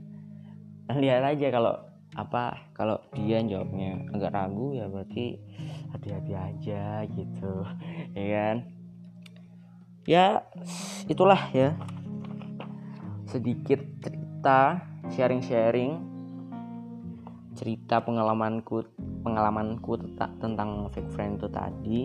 Nah, 0.87 0.95
lihat 0.95 1.27
aja 1.27 1.47
kalau 1.51 1.75
apa 2.15 2.71
kalau 2.71 3.01
dia 3.17 3.43
jawabnya 3.43 3.99
agak 4.15 4.31
ragu 4.31 4.77
ya 4.77 4.85
berarti 4.85 5.41
hati-hati 5.91 6.33
aja 6.37 7.03
gitu 7.09 7.65
ya 8.17 8.25
kan 8.31 8.55
ya 10.03 10.43
itulah 11.07 11.49
ya. 11.51 11.75
Sedikit 13.27 13.81
cerita 14.03 14.83
sharing-sharing 15.09 16.13
cerita 17.53 18.01
pengalamanku 18.01 18.83
pengalamanku 19.23 19.95
tentang 20.41 20.89
fake 20.91 21.11
friend 21.13 21.39
itu 21.39 21.47
tadi. 21.49 22.01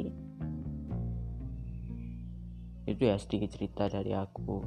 Itu 2.88 3.02
ya 3.04 3.16
sedikit 3.20 3.52
cerita 3.52 3.84
dari 3.90 4.16
aku. 4.16 4.64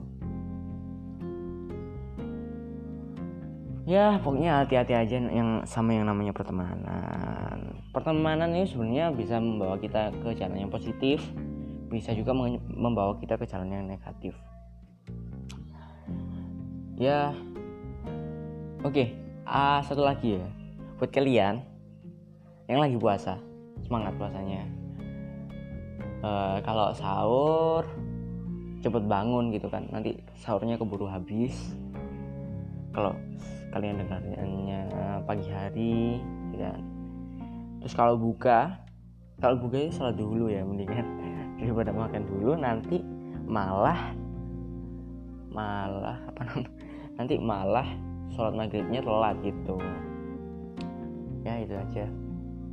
Ya 3.89 4.21
pokoknya 4.21 4.61
hati-hati 4.61 4.93
aja 4.93 5.17
yang 5.17 5.65
sama 5.65 5.97
yang 5.97 6.05
namanya 6.05 6.29
pertemanan. 6.29 7.81
Pertemanan 7.89 8.53
ini 8.53 8.69
sebenarnya 8.69 9.09
bisa 9.09 9.41
membawa 9.41 9.81
kita 9.81 10.13
ke 10.21 10.37
jalan 10.37 10.69
yang 10.69 10.71
positif 10.71 11.17
bisa 11.91 12.15
juga 12.15 12.31
membawa 12.71 13.19
kita 13.19 13.35
ke 13.35 13.43
jalan 13.43 13.67
yang 13.67 13.83
negatif. 13.83 14.31
Ya 16.95 17.35
oke 18.79 18.95
okay. 18.95 19.07
ah 19.43 19.83
satu 19.83 20.07
lagi 20.07 20.39
ya. 20.39 20.47
Buat 20.95 21.11
kalian 21.11 21.59
yang 22.71 22.79
lagi 22.79 22.95
puasa 22.95 23.35
semangat 23.83 24.15
puasanya. 24.15 24.63
Uh, 26.21 26.61
kalau 26.63 26.95
sahur 26.95 27.83
cepet 28.79 29.03
bangun 29.03 29.51
gitu 29.51 29.67
kan. 29.67 29.83
Nanti 29.91 30.15
sahurnya 30.39 30.79
keburu 30.79 31.11
habis. 31.11 31.75
Kalau 32.95 33.11
kalian 33.75 34.03
dengarnya 34.03 34.79
pagi 35.27 35.47
hari 35.51 36.23
gitu 36.55 36.63
kan. 36.63 36.81
Terus 37.83 37.93
kalau 37.97 38.15
buka 38.15 38.77
kalau 39.41 39.57
buka 39.57 39.89
itu 39.89 39.97
salat 39.97 40.15
dulu 40.21 40.53
ya 40.53 40.61
mendingan 40.61 41.01
daripada 41.61 41.93
makan 41.93 42.25
dulu 42.25 42.57
nanti 42.57 42.97
malah 43.45 44.17
malah 45.53 46.17
apa 46.25 46.41
namanya 46.49 46.71
nanti 47.21 47.35
malah 47.37 47.87
sholat 48.33 48.57
maghribnya 48.57 49.05
telat 49.05 49.37
gitu. 49.45 49.77
Ya 51.45 51.61
itu 51.61 51.77
aja. 51.77 52.05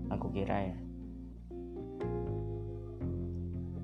Aku 0.09 0.33
kira 0.33 0.73
ya. 0.73 0.77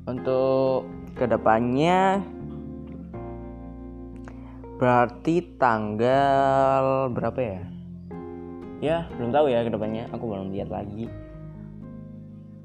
Untuk 0.08 0.88
ke 1.16 1.24
depannya 1.28 2.24
berarti 4.80 5.40
tanggal 5.60 7.12
berapa 7.12 7.40
ya? 7.40 7.62
Ya 8.80 8.96
belum 9.16 9.32
tahu 9.32 9.46
ya 9.52 9.66
ke 9.66 9.70
depannya. 9.72 10.08
Aku 10.16 10.24
belum 10.28 10.54
lihat 10.54 10.72
lagi. 10.72 11.10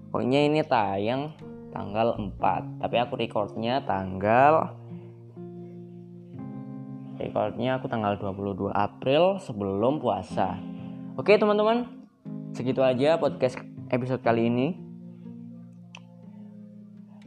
Pokoknya 0.09 0.39
ini 0.45 0.61
tayang 0.65 1.35
tanggal 1.69 2.17
4 2.17 2.81
tapi 2.81 2.95
aku 2.97 3.13
recordnya 3.17 3.81
tanggal 3.85 4.79
recordnya 7.19 7.75
aku 7.75 7.91
tanggal 7.91 8.15
22 8.15 8.71
April 8.71 9.37
sebelum 9.43 9.99
puasa. 9.99 10.55
Oke 11.19 11.35
teman-teman. 11.35 11.83
Segitu 12.55 12.79
aja 12.79 13.19
podcast 13.19 13.59
episode 13.91 14.23
kali 14.23 14.47
ini. 14.47 14.67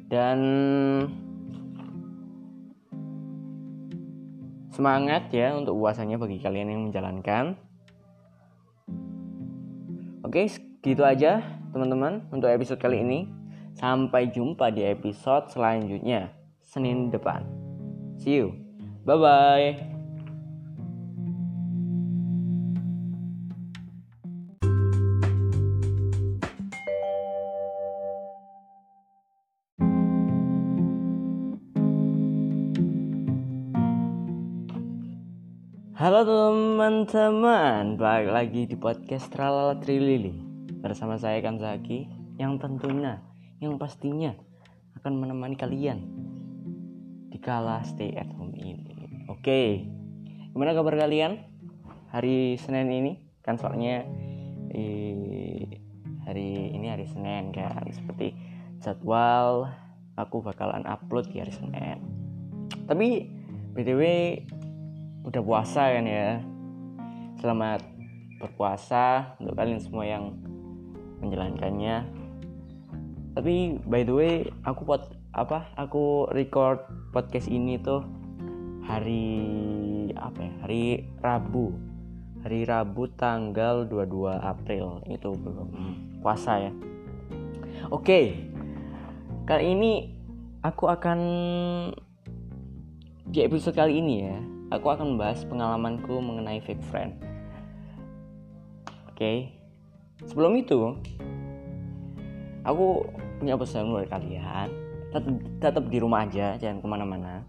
Dan 0.08 0.38
semangat 4.72 5.28
ya 5.28 5.52
untuk 5.52 5.76
puasanya 5.76 6.16
bagi 6.16 6.40
kalian 6.40 6.72
yang 6.72 6.82
menjalankan. 6.88 7.60
Oke 10.24 10.48
gitu 10.80 11.04
aja 11.04 11.44
teman-teman 11.76 12.24
untuk 12.32 12.48
episode 12.48 12.80
kali 12.80 13.04
ini 13.04 13.41
sampai 13.76 14.30
jumpa 14.30 14.72
di 14.72 14.84
episode 14.84 15.48
selanjutnya 15.52 16.32
Senin 16.62 17.12
depan. 17.12 17.44
See 18.16 18.40
you. 18.40 18.54
Bye 19.02 19.18
bye 19.18 19.92
Halo 36.02 36.26
teman-teman, 36.26 37.94
balik 37.94 38.34
lagi 38.34 38.62
di 38.66 38.74
podcast 38.74 39.30
Tralala 39.30 39.78
Trilili. 39.78 40.34
Bersama 40.82 41.14
saya 41.14 41.38
Kanzaki 41.38 42.10
Yang 42.42 42.58
tentunya, 42.58 43.22
yang 43.62 43.78
pastinya 43.78 44.34
akan 44.98 45.22
menemani 45.22 45.54
kalian 45.54 46.02
Di 47.30 47.38
kala 47.38 47.80
stay 47.86 48.12
at 48.18 48.28
home 48.34 48.52
ini. 48.58 48.76
Oke, 49.30 49.86
gimana 50.50 50.74
kabar 50.74 50.98
kalian? 50.98 51.38
Hari 52.10 52.58
Senin 52.58 52.90
ini? 52.90 53.12
Kan 53.40 53.56
soalnya 53.56 54.02
eh, 54.74 55.78
Hari 56.26 56.74
ini 56.74 56.86
hari 56.90 57.06
Senin 57.06 57.54
kan 57.54 57.86
Seperti 57.88 58.34
jadwal 58.82 59.70
Aku 60.18 60.44
bakalan 60.44 60.84
upload 60.84 61.32
di 61.32 61.40
hari 61.40 61.54
Senin. 61.56 62.04
Tapi 62.84 63.32
BTW 63.72 64.02
udah 65.24 65.40
puasa 65.40 65.88
kan 65.88 66.04
ya? 66.04 66.36
Selamat 67.40 67.80
berpuasa 68.36 69.32
untuk 69.40 69.56
kalian 69.56 69.80
semua 69.80 70.04
yang 70.04 70.36
menjalankannya 71.24 72.21
tapi 73.32 73.80
by 73.88 74.04
the 74.04 74.14
way 74.14 74.34
aku 74.68 74.84
pot 74.84 75.08
apa 75.32 75.72
aku 75.80 76.28
record 76.36 76.84
podcast 77.16 77.48
ini 77.48 77.80
tuh 77.80 78.04
hari 78.84 79.24
apa 80.12 80.40
ya 80.42 80.52
hari 80.64 80.82
Rabu. 81.22 81.72
Hari 82.42 82.66
Rabu 82.66 83.06
tanggal 83.14 83.86
22 83.86 84.34
April. 84.34 84.98
Itu 85.06 85.30
belum 85.38 85.70
puasa 86.20 86.58
ya. 86.58 86.72
Oke. 87.94 88.50
Kali 89.46 89.74
ini 89.74 89.92
aku 90.62 90.90
akan 90.90 91.18
di 93.26 93.38
episode 93.46 93.74
kali 93.74 94.02
ini 94.02 94.14
ya 94.22 94.38
aku 94.72 94.88
akan 94.88 95.14
membahas 95.14 95.44
pengalamanku 95.44 96.18
mengenai 96.18 96.58
fake 96.64 96.84
friend. 96.88 97.12
Oke. 99.12 99.52
Sebelum 100.24 100.56
itu 100.58 100.96
aku 102.62 103.06
punya 103.42 103.54
pesan 103.58 103.90
buat 103.90 104.08
kalian. 104.10 104.70
Tetap, 105.12 105.34
tetap 105.60 105.84
di 105.92 105.98
rumah 106.00 106.24
aja 106.24 106.56
jangan 106.56 106.80
ke 106.80 106.86
mana-mana. 106.88 107.44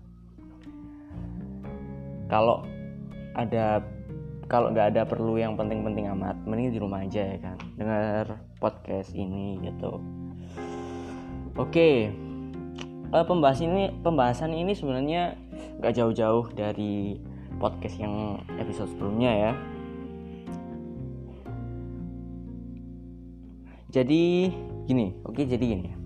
Kalau 2.28 2.66
ada 3.38 3.80
kalau 4.52 4.70
nggak 4.70 4.94
ada 4.94 5.02
perlu 5.08 5.40
yang 5.40 5.56
penting-penting 5.56 6.12
amat 6.14 6.36
mending 6.44 6.76
di 6.76 6.80
rumah 6.82 7.02
aja 7.06 7.24
ya 7.24 7.38
kan. 7.40 7.58
Dengar 7.80 8.26
podcast 8.60 9.16
ini 9.16 9.62
gitu. 9.64 10.02
Oke. 11.56 12.12
Uh, 13.14 13.22
pembahas 13.22 13.62
ini 13.62 13.94
pembahasan 14.02 14.52
ini 14.58 14.74
sebenarnya 14.74 15.38
nggak 15.78 15.94
jauh-jauh 15.94 16.50
dari 16.58 17.22
podcast 17.62 18.02
yang 18.02 18.42
episode 18.58 18.90
sebelumnya 18.90 19.32
ya 19.32 19.54
jadi 23.94 24.50
gini 24.90 25.14
oke 25.22 25.46
jadi 25.46 25.62
gini 25.62 26.04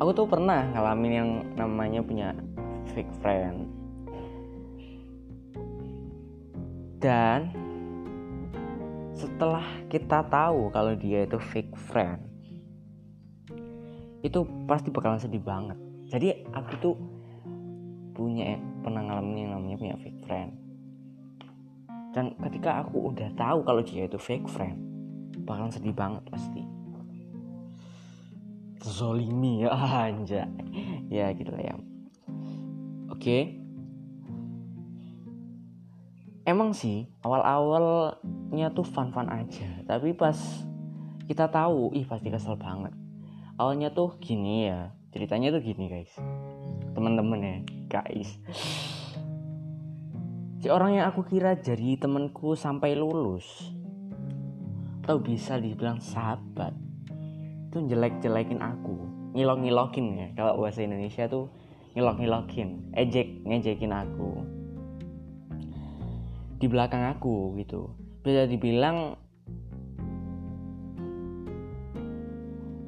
aku 0.00 0.16
tuh 0.16 0.26
pernah 0.26 0.64
ngalamin 0.72 1.12
yang 1.12 1.30
namanya 1.60 2.00
punya 2.00 2.32
fake 2.96 3.12
friend. 3.20 3.68
Dan 7.00 7.52
setelah 9.12 9.64
kita 9.92 10.24
tahu 10.28 10.72
kalau 10.72 10.96
dia 10.96 11.28
itu 11.28 11.36
fake 11.36 11.76
friend 11.76 12.20
itu 14.20 14.44
pasti 14.68 14.92
bakalan 14.92 15.20
sedih 15.20 15.40
banget. 15.40 15.76
Jadi 16.08 16.44
aku 16.52 16.72
tuh 16.80 16.96
punya 18.16 18.56
pernah 18.84 19.00
ngalamin 19.04 19.48
yang 19.48 19.52
namanya 19.56 19.76
punya 19.80 19.96
fake 20.00 20.20
friend. 20.24 20.50
Dan 22.10 22.36
ketika 22.36 22.84
aku 22.84 23.12
udah 23.12 23.32
tahu 23.36 23.64
kalau 23.64 23.80
dia 23.84 24.08
itu 24.08 24.16
fake 24.16 24.48
friend 24.48 24.76
bakalan 25.44 25.72
sedih 25.72 25.94
banget 25.94 26.20
pasti 26.28 26.79
zolimi 28.80 29.60
ya 29.64 29.72
anja 30.08 30.48
ya 31.12 31.32
gitu 31.36 31.52
lah 31.52 31.62
ya. 31.62 31.74
Oke. 33.12 33.60
Emang 36.48 36.72
sih 36.72 37.06
awal-awalnya 37.20 38.72
tuh 38.72 38.86
fun-fun 38.86 39.28
aja. 39.28 39.68
Tapi 39.84 40.16
pas 40.16 40.36
kita 41.28 41.46
tahu 41.46 41.92
ih 41.94 42.08
pasti 42.08 42.32
kesel 42.32 42.56
banget. 42.56 42.96
Awalnya 43.60 43.92
tuh 43.92 44.16
gini 44.18 44.66
ya 44.66 44.90
ceritanya 45.12 45.52
tuh 45.52 45.62
gini 45.62 45.86
guys. 45.86 46.10
Teman-teman 46.96 47.38
ya 47.44 47.56
guys. 47.92 48.40
Si 50.60 50.68
orang 50.68 51.00
yang 51.00 51.08
aku 51.08 51.24
kira 51.24 51.56
jadi 51.56 51.96
temanku 51.96 52.52
sampai 52.52 52.92
lulus 52.92 53.72
atau 55.00 55.18
bisa 55.18 55.58
dibilang 55.58 55.98
sahabat 55.98 56.70
tuh 57.70 57.86
jelek-jelekin 57.86 58.58
aku. 58.60 58.98
Ngilok-ngilokin 59.38 60.06
ya. 60.18 60.28
Kalau 60.34 60.58
bahasa 60.58 60.82
Indonesia 60.82 61.30
tuh 61.30 61.46
ngilok-ngilokin 61.94 62.94
ejek 62.98 63.46
ngejekin 63.46 63.94
aku. 63.94 64.42
Di 66.60 66.66
belakang 66.66 67.14
aku 67.14 67.56
gitu. 67.62 67.94
Bisa 68.20 68.44
dibilang 68.44 69.16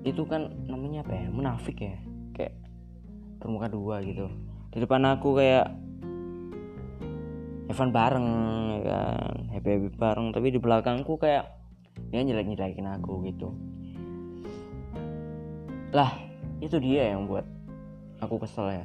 itu 0.03 0.23
kan 0.27 0.51
namanya 0.67 1.07
apa 1.07 1.15
ya? 1.15 1.27
Munafik 1.31 1.79
ya. 1.79 1.97
Kayak 2.35 2.55
bermuka 3.39 3.71
dua 3.71 4.03
gitu. 4.03 4.27
Di 4.75 4.83
depan 4.83 5.07
aku 5.07 5.39
kayak 5.39 5.71
Evan 7.71 7.95
bareng 7.95 8.29
ya 8.77 8.81
kan? 8.83 9.35
Happy 9.55 9.69
happy 9.79 9.89
bareng. 9.95 10.35
Tapi 10.35 10.47
di 10.51 10.59
belakangku 10.59 11.15
kayak 11.17 11.47
dia 12.11 12.27
jelek 12.27 12.51
jelekin 12.59 12.89
aku 12.91 13.25
gitu 13.25 13.72
lah 15.93 16.17
itu 16.65 16.81
dia 16.81 17.13
yang 17.13 17.29
buat 17.29 17.45
aku 18.25 18.41
kesel 18.43 18.73
ya. 18.73 18.85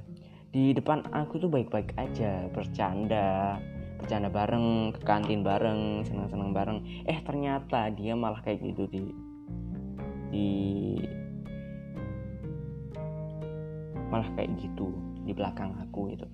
Di 0.52 0.76
depan 0.76 1.08
aku 1.12 1.40
tuh 1.40 1.50
baik-baik 1.52 1.96
aja 1.96 2.52
bercanda 2.52 3.58
bercanda 3.98 4.30
bareng 4.30 4.94
ke 4.94 5.02
kantin 5.02 5.42
bareng 5.42 6.04
seneng-seneng 6.06 6.52
bareng. 6.52 6.80
Eh 7.08 7.20
ternyata 7.24 7.90
dia 7.96 8.14
malah 8.14 8.44
kayak 8.44 8.62
gitu 8.62 8.86
di 8.92 9.04
di 10.28 10.50
malah 14.12 14.28
kayak 14.36 14.56
gitu 14.60 14.92
di 15.24 15.32
belakang 15.36 15.76
aku 15.84 16.16
itu 16.16 16.28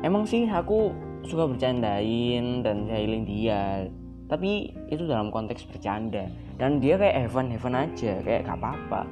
emang 0.00 0.24
sih 0.24 0.48
aku 0.48 0.92
suka 1.26 1.50
bercandain 1.50 2.64
dan 2.64 2.86
jahilin 2.88 3.24
dia 3.28 3.90
tapi 4.26 4.74
itu 4.90 5.06
dalam 5.06 5.30
konteks 5.30 5.70
bercanda. 5.70 6.26
Dan 6.58 6.82
dia 6.82 6.98
kayak 6.98 7.26
heaven 7.26 7.54
heaven 7.54 7.74
aja 7.78 8.12
kayak 8.26 8.46
gak 8.46 8.58
apa-apa. 8.58 9.02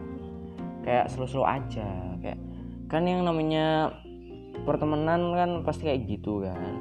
Kayak 0.83 1.09
slow-slow 1.15 1.47
aja 1.47 1.89
kayak 2.21 2.39
kan 2.91 3.09
yang 3.09 3.25
namanya 3.25 3.95
pertemanan 4.67 5.33
kan 5.35 5.51
pasti 5.63 5.87
kayak 5.87 6.03
gitu 6.07 6.43
kan. 6.43 6.75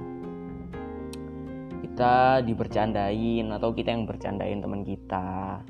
Kita 1.84 2.42
dibercandain 2.42 3.46
atau 3.54 3.70
kita 3.70 3.94
yang 3.94 4.10
bercandain 4.10 4.60
teman 4.60 4.82
kita. 4.82 5.62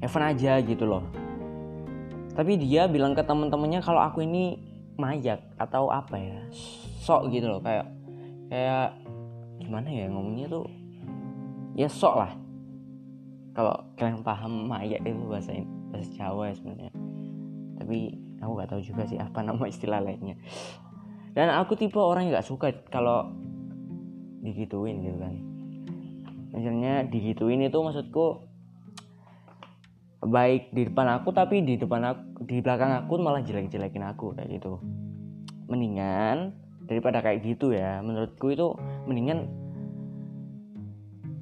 Heaven 0.00 0.24
aja 0.24 0.52
gitu 0.64 0.88
loh. 0.88 1.04
Tapi 2.32 2.56
dia 2.56 2.88
bilang 2.88 3.12
ke 3.12 3.20
temen-temennya 3.20 3.84
kalau 3.84 4.00
aku 4.00 4.24
ini 4.24 4.56
mayak 4.96 5.44
atau 5.60 5.92
apa 5.92 6.16
ya? 6.16 6.40
Sok 7.04 7.28
gitu 7.36 7.52
loh 7.52 7.60
kayak 7.60 7.84
kayak 8.48 8.96
gimana 9.60 9.88
ya 9.92 10.08
ngomongnya 10.08 10.48
tuh? 10.48 10.66
Ya 11.76 11.86
sok 11.86 12.16
lah. 12.16 12.32
Kalau 13.54 13.76
kalian 14.00 14.24
paham 14.24 14.66
mayat 14.66 15.04
itu 15.04 15.22
bahasa 15.28 15.52
bahasa 15.92 16.10
Jawa 16.16 16.50
ya 16.50 16.54
sebenarnya. 16.56 16.92
Tapi 17.76 17.98
aku 18.40 18.50
nggak 18.56 18.70
tahu 18.72 18.80
juga 18.80 19.02
sih 19.04 19.20
apa 19.20 19.44
nama 19.44 19.64
istilah 19.68 20.00
lainnya. 20.00 20.34
Dan 21.36 21.52
aku 21.54 21.78
tipe 21.78 22.00
orang 22.00 22.26
yang 22.26 22.40
nggak 22.40 22.48
suka 22.48 22.72
kalau 22.88 23.30
digituin 24.42 25.04
gitu 25.04 25.18
kan. 25.20 25.34
Misalnya 26.50 27.06
digituin 27.06 27.62
itu 27.62 27.78
maksudku 27.78 28.50
baik 30.20 30.74
di 30.76 30.84
depan 30.84 31.16
aku 31.16 31.32
tapi 31.32 31.64
di 31.64 31.80
depan 31.80 32.02
aku 32.04 32.44
di 32.44 32.60
belakang 32.60 32.92
aku 32.92 33.16
malah 33.20 33.40
jelek-jelekin 33.40 34.04
aku 34.04 34.34
kayak 34.34 34.58
gitu. 34.58 34.82
Mendingan 35.70 36.56
daripada 36.90 37.22
kayak 37.22 37.46
gitu 37.46 37.70
ya. 37.70 38.02
Menurutku 38.02 38.50
itu 38.50 38.74
mendingan 39.08 39.48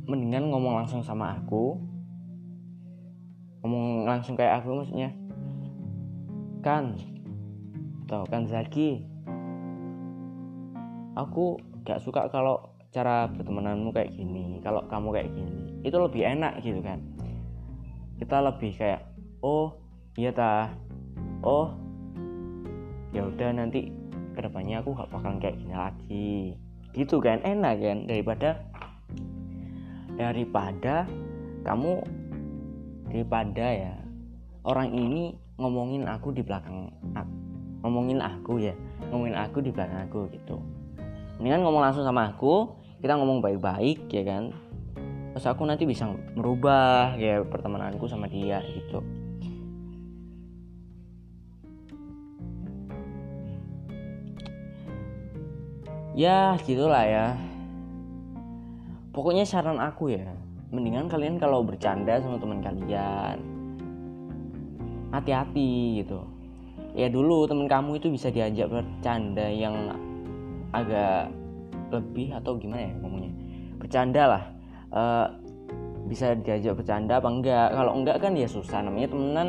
mendingan 0.08 0.48
ngomong 0.48 0.84
langsung 0.84 1.04
sama 1.04 1.36
aku. 1.36 1.76
Ngomong 3.60 4.08
langsung 4.08 4.34
kayak 4.38 4.64
aku 4.64 4.80
maksudnya. 4.80 5.12
Kan 6.64 6.96
tau 8.08 8.24
kan 8.24 8.48
Zaki? 8.48 9.04
Aku 11.18 11.58
gak 11.84 12.00
suka 12.00 12.30
kalau 12.32 12.72
cara 12.88 13.28
bertemananmu 13.28 13.92
kayak 13.92 14.16
gini 14.16 14.62
kalau 14.64 14.80
kamu 14.88 15.12
kayak 15.12 15.30
gini. 15.34 15.52
Itu 15.84 16.00
lebih 16.00 16.24
enak 16.24 16.64
gitu 16.64 16.80
kan? 16.80 17.04
Kita 18.16 18.40
lebih 18.40 18.72
kayak 18.80 19.04
oh 19.44 19.76
iya 20.16 20.32
ta. 20.32 20.72
Oh 21.44 21.76
ya 23.12 23.24
udah 23.28 23.50
nanti 23.56 23.92
ke 24.32 24.40
depannya 24.40 24.80
aku 24.80 24.94
gak 24.94 25.10
bakalan 25.12 25.40
kayak 25.42 25.56
gini 25.58 25.74
lagi 25.74 26.32
gitu 26.98 27.22
kan 27.22 27.38
enak 27.46 27.78
kan 27.78 27.98
daripada 28.10 28.58
daripada 30.18 31.06
kamu 31.62 32.02
daripada 33.06 33.66
ya 33.70 33.94
orang 34.66 34.90
ini 34.90 35.38
ngomongin 35.62 36.10
aku 36.10 36.34
di 36.34 36.42
belakang 36.42 36.90
ngomongin 37.86 38.18
aku 38.18 38.58
ya 38.58 38.74
ngomongin 39.14 39.38
aku 39.38 39.62
di 39.62 39.70
belakang 39.70 40.02
aku 40.10 40.26
gitu. 40.34 40.58
Kan 41.38 41.62
ngomong 41.62 41.86
langsung 41.86 42.02
sama 42.02 42.34
aku 42.34 42.74
kita 42.98 43.14
ngomong 43.14 43.38
baik-baik 43.38 44.10
ya 44.10 44.26
kan. 44.26 44.50
Terus 45.38 45.46
aku 45.46 45.62
nanti 45.62 45.86
bisa 45.86 46.10
merubah 46.34 47.14
ya 47.14 47.46
pertemananku 47.46 48.10
sama 48.10 48.26
dia 48.26 48.58
gitu 48.74 48.98
ya 56.18 56.58
gitulah 56.66 57.06
ya. 57.06 57.26
Pokoknya 59.14 59.46
saran 59.46 59.78
aku 59.78 60.10
ya 60.18 60.26
mendingan 60.74 61.06
kalian 61.06 61.38
kalau 61.38 61.62
bercanda 61.62 62.18
sama 62.18 62.36
teman 62.42 62.58
kalian 62.58 63.38
hati-hati 65.14 66.02
gitu. 66.02 66.26
Ya 66.98 67.06
dulu 67.06 67.46
teman 67.46 67.70
kamu 67.70 68.02
itu 68.02 68.10
bisa 68.10 68.34
diajak 68.34 68.66
bercanda 68.66 69.46
yang 69.46 69.94
agak 70.74 71.30
lebih 71.94 72.34
atau 72.34 72.58
gimana 72.58 72.90
ya 72.90 72.92
ngomongnya? 72.98 73.32
Bercanda 73.78 74.22
lah. 74.26 74.44
Uh, 74.88 75.26
bisa 76.08 76.34
diajak 76.34 76.74
bercanda 76.74 77.22
apa 77.22 77.28
enggak? 77.30 77.68
Kalau 77.70 77.92
enggak 77.94 78.18
kan 78.18 78.34
ya 78.34 78.50
susah 78.50 78.82
namanya 78.82 79.08
temenan. 79.14 79.48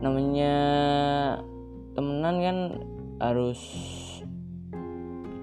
Namanya 0.00 0.54
temenan 1.92 2.34
kan 2.40 2.56
harus 3.18 3.60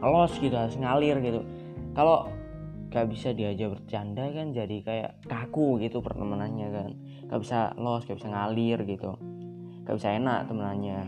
los 0.04 0.34
gitu 0.40 0.56
harus 0.56 0.76
ngalir 0.76 1.18
gitu. 1.24 1.42
Kalau 1.96 2.28
gak 2.92 3.12
bisa 3.12 3.36
diajak 3.36 3.76
bercanda 3.76 4.24
kan 4.32 4.56
jadi 4.56 4.78
kayak 4.84 5.12
kaku 5.28 5.80
gitu 5.84 6.00
pertemanannya 6.00 6.68
kan. 6.72 6.90
Gak 7.32 7.42
bisa 7.44 7.72
los 7.80 8.04
gak 8.08 8.20
bisa 8.20 8.32
ngalir 8.32 8.80
gitu. 8.84 9.12
Gak 9.84 9.96
bisa 10.00 10.10
enak 10.16 10.48
temenannya. 10.48 11.00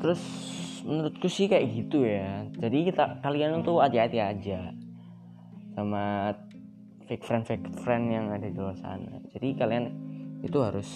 Terus 0.00 0.22
menurutku 0.84 1.28
sih 1.28 1.48
kayak 1.48 1.68
gitu 1.68 2.04
ya. 2.04 2.48
Jadi 2.56 2.88
kita 2.88 3.20
kalian 3.20 3.60
tuh 3.60 3.84
hati-hati 3.84 4.18
aja 4.20 4.72
sama 5.76 6.32
fake 7.04 7.24
friend 7.24 7.44
fake 7.44 7.68
friend 7.84 8.04
yang 8.08 8.32
ada 8.32 8.48
di 8.48 8.56
luar 8.56 8.76
sana. 8.80 9.20
Jadi 9.36 9.48
kalian 9.56 9.84
itu 10.40 10.56
harus 10.60 10.88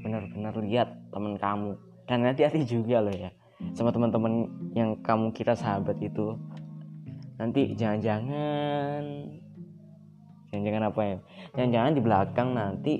benar-benar 0.00 0.56
lihat 0.64 1.12
teman 1.12 1.36
kamu. 1.36 1.76
Dan 2.06 2.24
hati-hati 2.24 2.64
juga 2.64 3.02
loh 3.02 3.12
ya 3.12 3.28
sama 3.72 3.88
teman-teman 3.92 4.48
yang 4.76 5.00
kamu 5.00 5.32
kira 5.32 5.56
sahabat 5.56 5.96
itu. 6.00 6.36
Nanti 7.36 7.76
jangan-jangan 7.76 9.02
jangan-jangan 10.52 10.84
apa 10.88 11.00
ya? 11.04 11.16
Jangan-jangan 11.56 11.92
di 11.92 12.02
belakang 12.04 12.48
nanti 12.52 12.92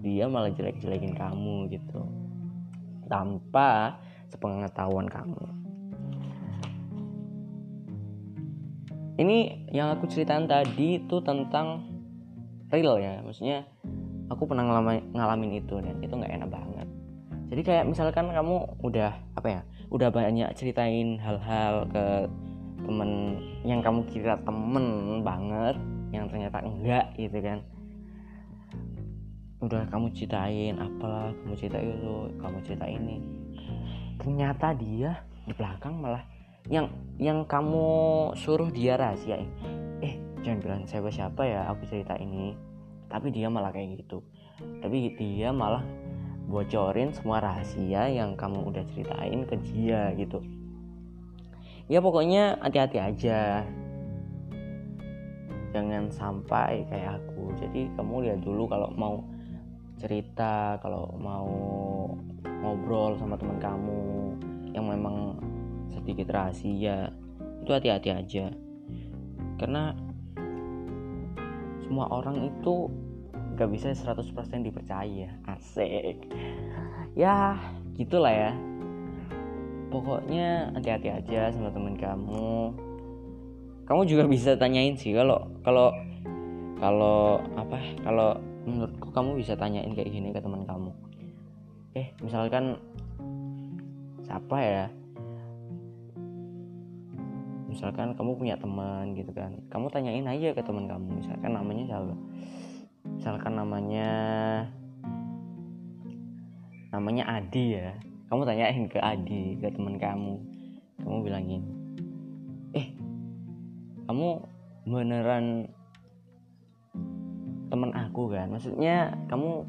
dia 0.00 0.24
malah 0.28 0.52
jelek-jelekin 0.52 1.12
kamu 1.12 1.68
gitu. 1.72 2.00
Tanpa 3.08 4.00
sepengetahuan 4.32 5.08
kamu. 5.08 5.44
Ini 9.20 9.68
yang 9.68 9.92
aku 9.92 10.08
ceritain 10.08 10.48
tadi 10.48 10.96
itu 10.96 11.16
tentang 11.20 11.84
real 12.72 12.96
ya. 12.96 13.20
Maksudnya 13.20 13.68
aku 14.32 14.48
pernah 14.48 14.64
ngalamin, 14.64 15.12
ngalamin 15.12 15.60
itu 15.60 15.76
dan 15.76 16.00
itu 16.00 16.14
nggak 16.16 16.32
enak 16.40 16.48
banget 16.48 16.69
jadi 17.50 17.62
kayak 17.66 17.84
misalkan 17.90 18.30
kamu 18.30 18.62
udah 18.78 19.10
apa 19.34 19.48
ya 19.50 19.60
udah 19.90 20.08
banyak 20.14 20.54
ceritain 20.54 21.18
hal-hal 21.18 21.82
ke 21.90 22.30
temen 22.86 23.10
yang 23.66 23.82
kamu 23.82 24.06
kira 24.06 24.38
temen 24.46 25.18
banget 25.26 25.76
yang 26.14 26.30
ternyata 26.30 26.62
enggak 26.62 27.06
gitu 27.18 27.38
kan. 27.42 27.58
Udah 29.60 29.82
kamu 29.90 30.14
ceritain 30.14 30.78
apalah 30.78 31.34
kamu 31.42 31.54
cerita 31.58 31.78
itu 31.82 32.14
kamu 32.38 32.58
cerita 32.62 32.86
ini. 32.86 33.18
Ternyata 34.22 34.72
dia 34.78 35.20
di 35.44 35.52
belakang 35.52 35.98
malah 35.98 36.22
yang 36.70 36.86
yang 37.18 37.42
kamu 37.50 37.86
suruh 38.38 38.70
dia 38.70 38.94
rahasia 38.94 39.42
eh 40.04 40.14
jangan 40.46 40.58
bilang 40.62 40.82
siapa 40.86 41.10
siapa 41.10 41.42
ya 41.44 41.66
aku 41.66 41.82
cerita 41.90 42.14
ini. 42.14 42.54
Tapi 43.10 43.34
dia 43.34 43.50
malah 43.50 43.74
kayak 43.74 44.06
gitu. 44.06 44.22
Tapi 44.80 45.18
dia 45.18 45.50
malah 45.50 45.82
bocorin 46.50 47.14
semua 47.14 47.38
rahasia 47.38 48.10
yang 48.10 48.34
kamu 48.34 48.74
udah 48.74 48.82
ceritain 48.90 49.46
ke 49.46 49.54
dia 49.70 50.10
gitu. 50.18 50.42
Ya 51.86 52.02
pokoknya 52.02 52.58
hati-hati 52.58 52.98
aja. 52.98 53.62
Jangan 55.70 56.10
sampai 56.10 56.82
kayak 56.90 57.22
aku. 57.22 57.54
Jadi 57.62 57.94
kamu 57.94 58.26
lihat 58.26 58.40
dulu 58.42 58.66
kalau 58.66 58.90
mau 58.98 59.22
cerita 60.02 60.74
kalau 60.82 61.14
mau 61.14 61.50
ngobrol 62.66 63.14
sama 63.14 63.38
teman 63.38 63.62
kamu 63.62 64.02
yang 64.74 64.86
memang 64.90 65.38
sedikit 65.92 66.34
rahasia 66.34 67.14
itu 67.62 67.70
hati-hati 67.70 68.10
aja. 68.10 68.46
Karena 69.58 69.94
semua 71.86 72.06
orang 72.10 72.48
itu 72.48 72.86
gak 73.60 73.68
bisa 73.68 73.92
100% 73.92 74.64
dipercaya. 74.64 75.28
Asik. 75.44 76.16
Ya 77.12 77.60
gitulah 77.92 78.32
ya. 78.32 78.52
Pokoknya 79.92 80.72
hati-hati 80.72 81.12
aja 81.12 81.52
sama 81.52 81.68
teman 81.68 82.00
kamu. 82.00 82.72
Kamu 83.84 84.02
juga 84.08 84.24
bisa 84.24 84.56
tanyain 84.56 84.96
sih 84.96 85.12
kalau 85.12 85.44
kalau 85.60 85.92
kalau 86.80 87.44
apa 87.52 87.76
kalau 88.00 88.38
menurutku 88.64 89.12
kamu 89.12 89.36
bisa 89.36 89.52
tanyain 89.60 89.92
kayak 89.92 90.08
gini 90.08 90.32
ke 90.32 90.40
teman 90.40 90.64
kamu. 90.64 90.96
Eh 91.92 92.16
misalkan 92.24 92.80
siapa 94.24 94.56
ya? 94.56 94.86
Misalkan 97.68 98.16
kamu 98.16 98.40
punya 98.40 98.56
teman 98.56 99.12
gitu 99.12 99.36
kan. 99.36 99.52
Kamu 99.68 99.92
tanyain 99.92 100.24
aja 100.24 100.56
ke 100.56 100.62
teman 100.64 100.88
kamu. 100.88 101.20
Misalkan 101.20 101.52
namanya 101.52 101.84
siapa 101.84 102.16
misalkan 103.06 103.56
namanya 103.56 104.08
namanya 106.90 107.24
Adi 107.38 107.78
ya. 107.78 107.94
Kamu 108.30 108.46
tanyain 108.46 108.86
ke 108.86 108.98
Adi 109.02 109.58
ke 109.58 109.70
teman 109.74 109.98
kamu. 109.98 110.34
Kamu 111.00 111.16
bilangin 111.24 111.62
eh 112.76 112.86
kamu 114.06 114.42
beneran 114.86 115.70
teman 117.70 117.90
aku 117.94 118.30
kan? 118.30 118.50
Maksudnya 118.50 119.14
kamu 119.30 119.66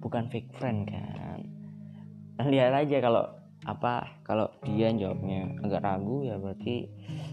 bukan 0.00 0.28
fake 0.32 0.52
friend 0.56 0.88
kan? 0.88 1.40
Nah, 2.34 2.46
lihat 2.50 2.74
aja 2.74 2.98
kalau 2.98 3.24
apa 3.64 4.20
kalau 4.28 4.44
dia 4.60 4.92
jawabnya 4.92 5.48
agak 5.64 5.80
ragu 5.80 6.20
ya 6.20 6.36
berarti 6.36 6.84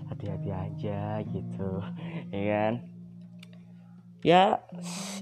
hati-hati 0.08 0.50
aja 0.52 1.20
gitu 1.28 1.84
ya 2.36 2.42
kan 2.48 2.74
ya 4.22 4.62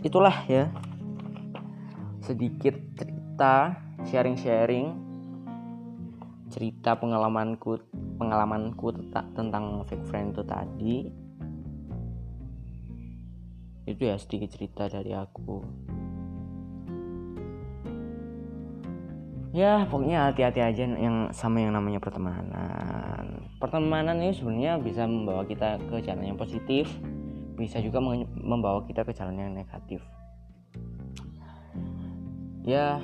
itulah 0.03 0.45
ya. 0.47 0.71
Sedikit 2.23 2.77
cerita 2.93 3.79
sharing-sharing 4.05 5.09
cerita 6.49 6.97
pengalamanku 6.97 7.77
pengalamanku 8.17 8.91
tentang 9.37 9.85
fake 9.85 10.05
friend 10.09 10.33
itu 10.35 10.43
tadi. 10.43 10.95
Itu 13.89 14.01
ya 14.05 14.17
sedikit 14.21 14.53
cerita 14.53 14.85
dari 14.89 15.13
aku. 15.13 15.65
Ya 19.49 19.81
pokoknya 19.89 20.29
hati-hati 20.29 20.61
aja 20.61 20.85
yang 20.85 21.33
sama 21.33 21.57
yang 21.57 21.73
namanya 21.73 21.97
pertemanan. 21.97 23.49
Pertemanan 23.57 24.21
ini 24.21 24.33
sebenarnya 24.37 24.77
bisa 24.77 25.09
membawa 25.09 25.41
kita 25.41 25.81
ke 25.89 26.05
jalan 26.05 26.33
yang 26.33 26.37
positif 26.37 26.85
bisa 27.59 27.83
juga 27.83 27.99
membawa 28.39 28.79
kita 28.87 29.03
ke 29.03 29.11
jalan 29.11 29.35
yang 29.35 29.51
negatif. 29.51 29.99
Ya 32.63 33.03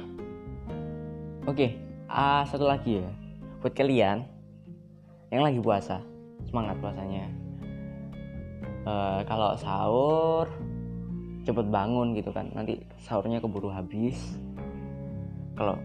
oke 1.43 1.59
okay. 1.59 1.69
uh, 2.07 2.47
satu 2.47 2.63
lagi 2.63 3.03
ya. 3.03 3.11
Buat 3.59 3.75
kalian 3.75 4.23
yang 5.35 5.43
lagi 5.43 5.59
puasa 5.59 5.99
semangat 6.47 6.79
puasanya. 6.79 7.27
Uh, 8.87 9.19
kalau 9.27 9.57
sahur 9.59 10.47
cepet 11.43 11.67
bangun 11.67 12.15
gitu 12.15 12.31
kan. 12.31 12.47
Nanti 12.55 12.79
sahurnya 13.03 13.43
keburu 13.43 13.67
habis. 13.67 14.15
Kalau 15.59 15.75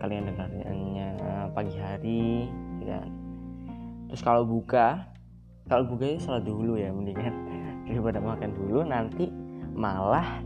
kalian 0.00 0.28
dengarnya 0.28 1.08
pagi 1.56 1.76
hari 1.80 2.48
gitu 2.80 2.92
kan. 2.92 3.08
Terus 4.10 4.22
kalau 4.26 4.42
buka 4.42 5.06
kalau 5.70 5.86
buka 5.86 6.02
itu 6.02 6.26
salat 6.26 6.42
dulu 6.42 6.74
ya 6.74 6.90
mendingan 6.90 7.49
daripada 7.90 8.22
makan 8.22 8.50
dulu 8.54 8.86
nanti 8.86 9.26
malah 9.74 10.38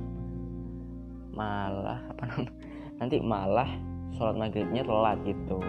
malah 1.37 2.01
apa 2.09 2.23
namanya 2.25 2.55
nanti 2.97 3.17
malah 3.21 3.71
sholat 4.17 4.37
maghribnya 4.41 4.81
telat 4.87 5.19
gitu. 5.29 5.61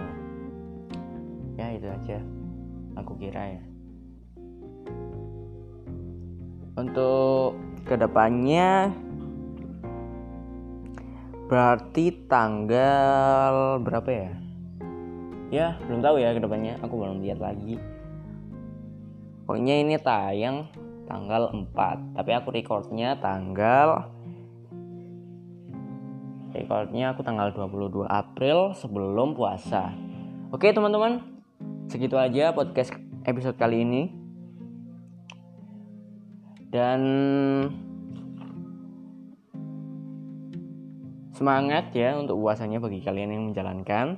Ya 1.59 1.75
itu 1.75 1.87
aja 1.91 2.23
aku 2.95 3.19
kira 3.19 3.59
ya. 3.59 3.63
Untuk 6.79 7.59
ke 7.83 7.95
depannya 7.99 8.91
berarti 11.51 12.11
tanggal 12.31 13.79
berapa 13.83 14.09
ya? 14.11 14.31
Ya 15.51 15.67
belum 15.87 15.99
tahu 15.99 16.23
ya 16.23 16.31
ke 16.31 16.39
depannya. 16.39 16.79
Aku 16.83 16.95
belum 16.95 17.19
lihat 17.19 17.39
lagi. 17.43 17.79
Pokoknya 19.45 19.75
ini 19.81 19.95
tayang 20.01 20.67
tanggal 21.05 21.49
4 21.53 22.17
tapi 22.17 22.31
aku 22.33 22.49
recordnya 22.53 23.17
tanggal 23.17 24.09
recordnya 26.51 27.13
aku 27.13 27.21
tanggal 27.21 27.53
22 27.53 28.05
April 28.09 28.73
sebelum 28.77 29.33
puasa 29.37 29.93
oke 30.51 30.65
teman-teman 30.69 31.21
segitu 31.87 32.17
aja 32.17 32.51
podcast 32.51 32.93
episode 33.25 33.57
kali 33.57 33.85
ini 33.85 34.03
dan 36.69 37.01
Semangat 41.35 41.91
ya 41.91 42.15
untuk 42.15 42.39
puasanya 42.39 42.79
bagi 42.79 43.03
kalian 43.03 43.35
yang 43.35 43.43
menjalankan. 43.51 44.15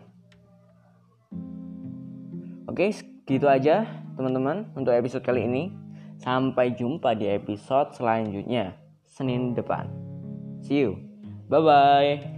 Oke, 2.70 2.94
gitu 3.26 3.50
aja 3.50 3.90
teman-teman 4.14 4.70
untuk 4.78 4.94
episode 4.94 5.26
kali 5.26 5.50
ini. 5.50 5.87
Sampai 6.18 6.74
jumpa 6.74 7.14
di 7.14 7.30
episode 7.30 7.94
selanjutnya 7.94 8.74
Senin 9.06 9.54
depan. 9.54 9.86
See 10.62 10.84
you. 10.84 10.98
Bye 11.48 11.62
bye. 11.64 12.37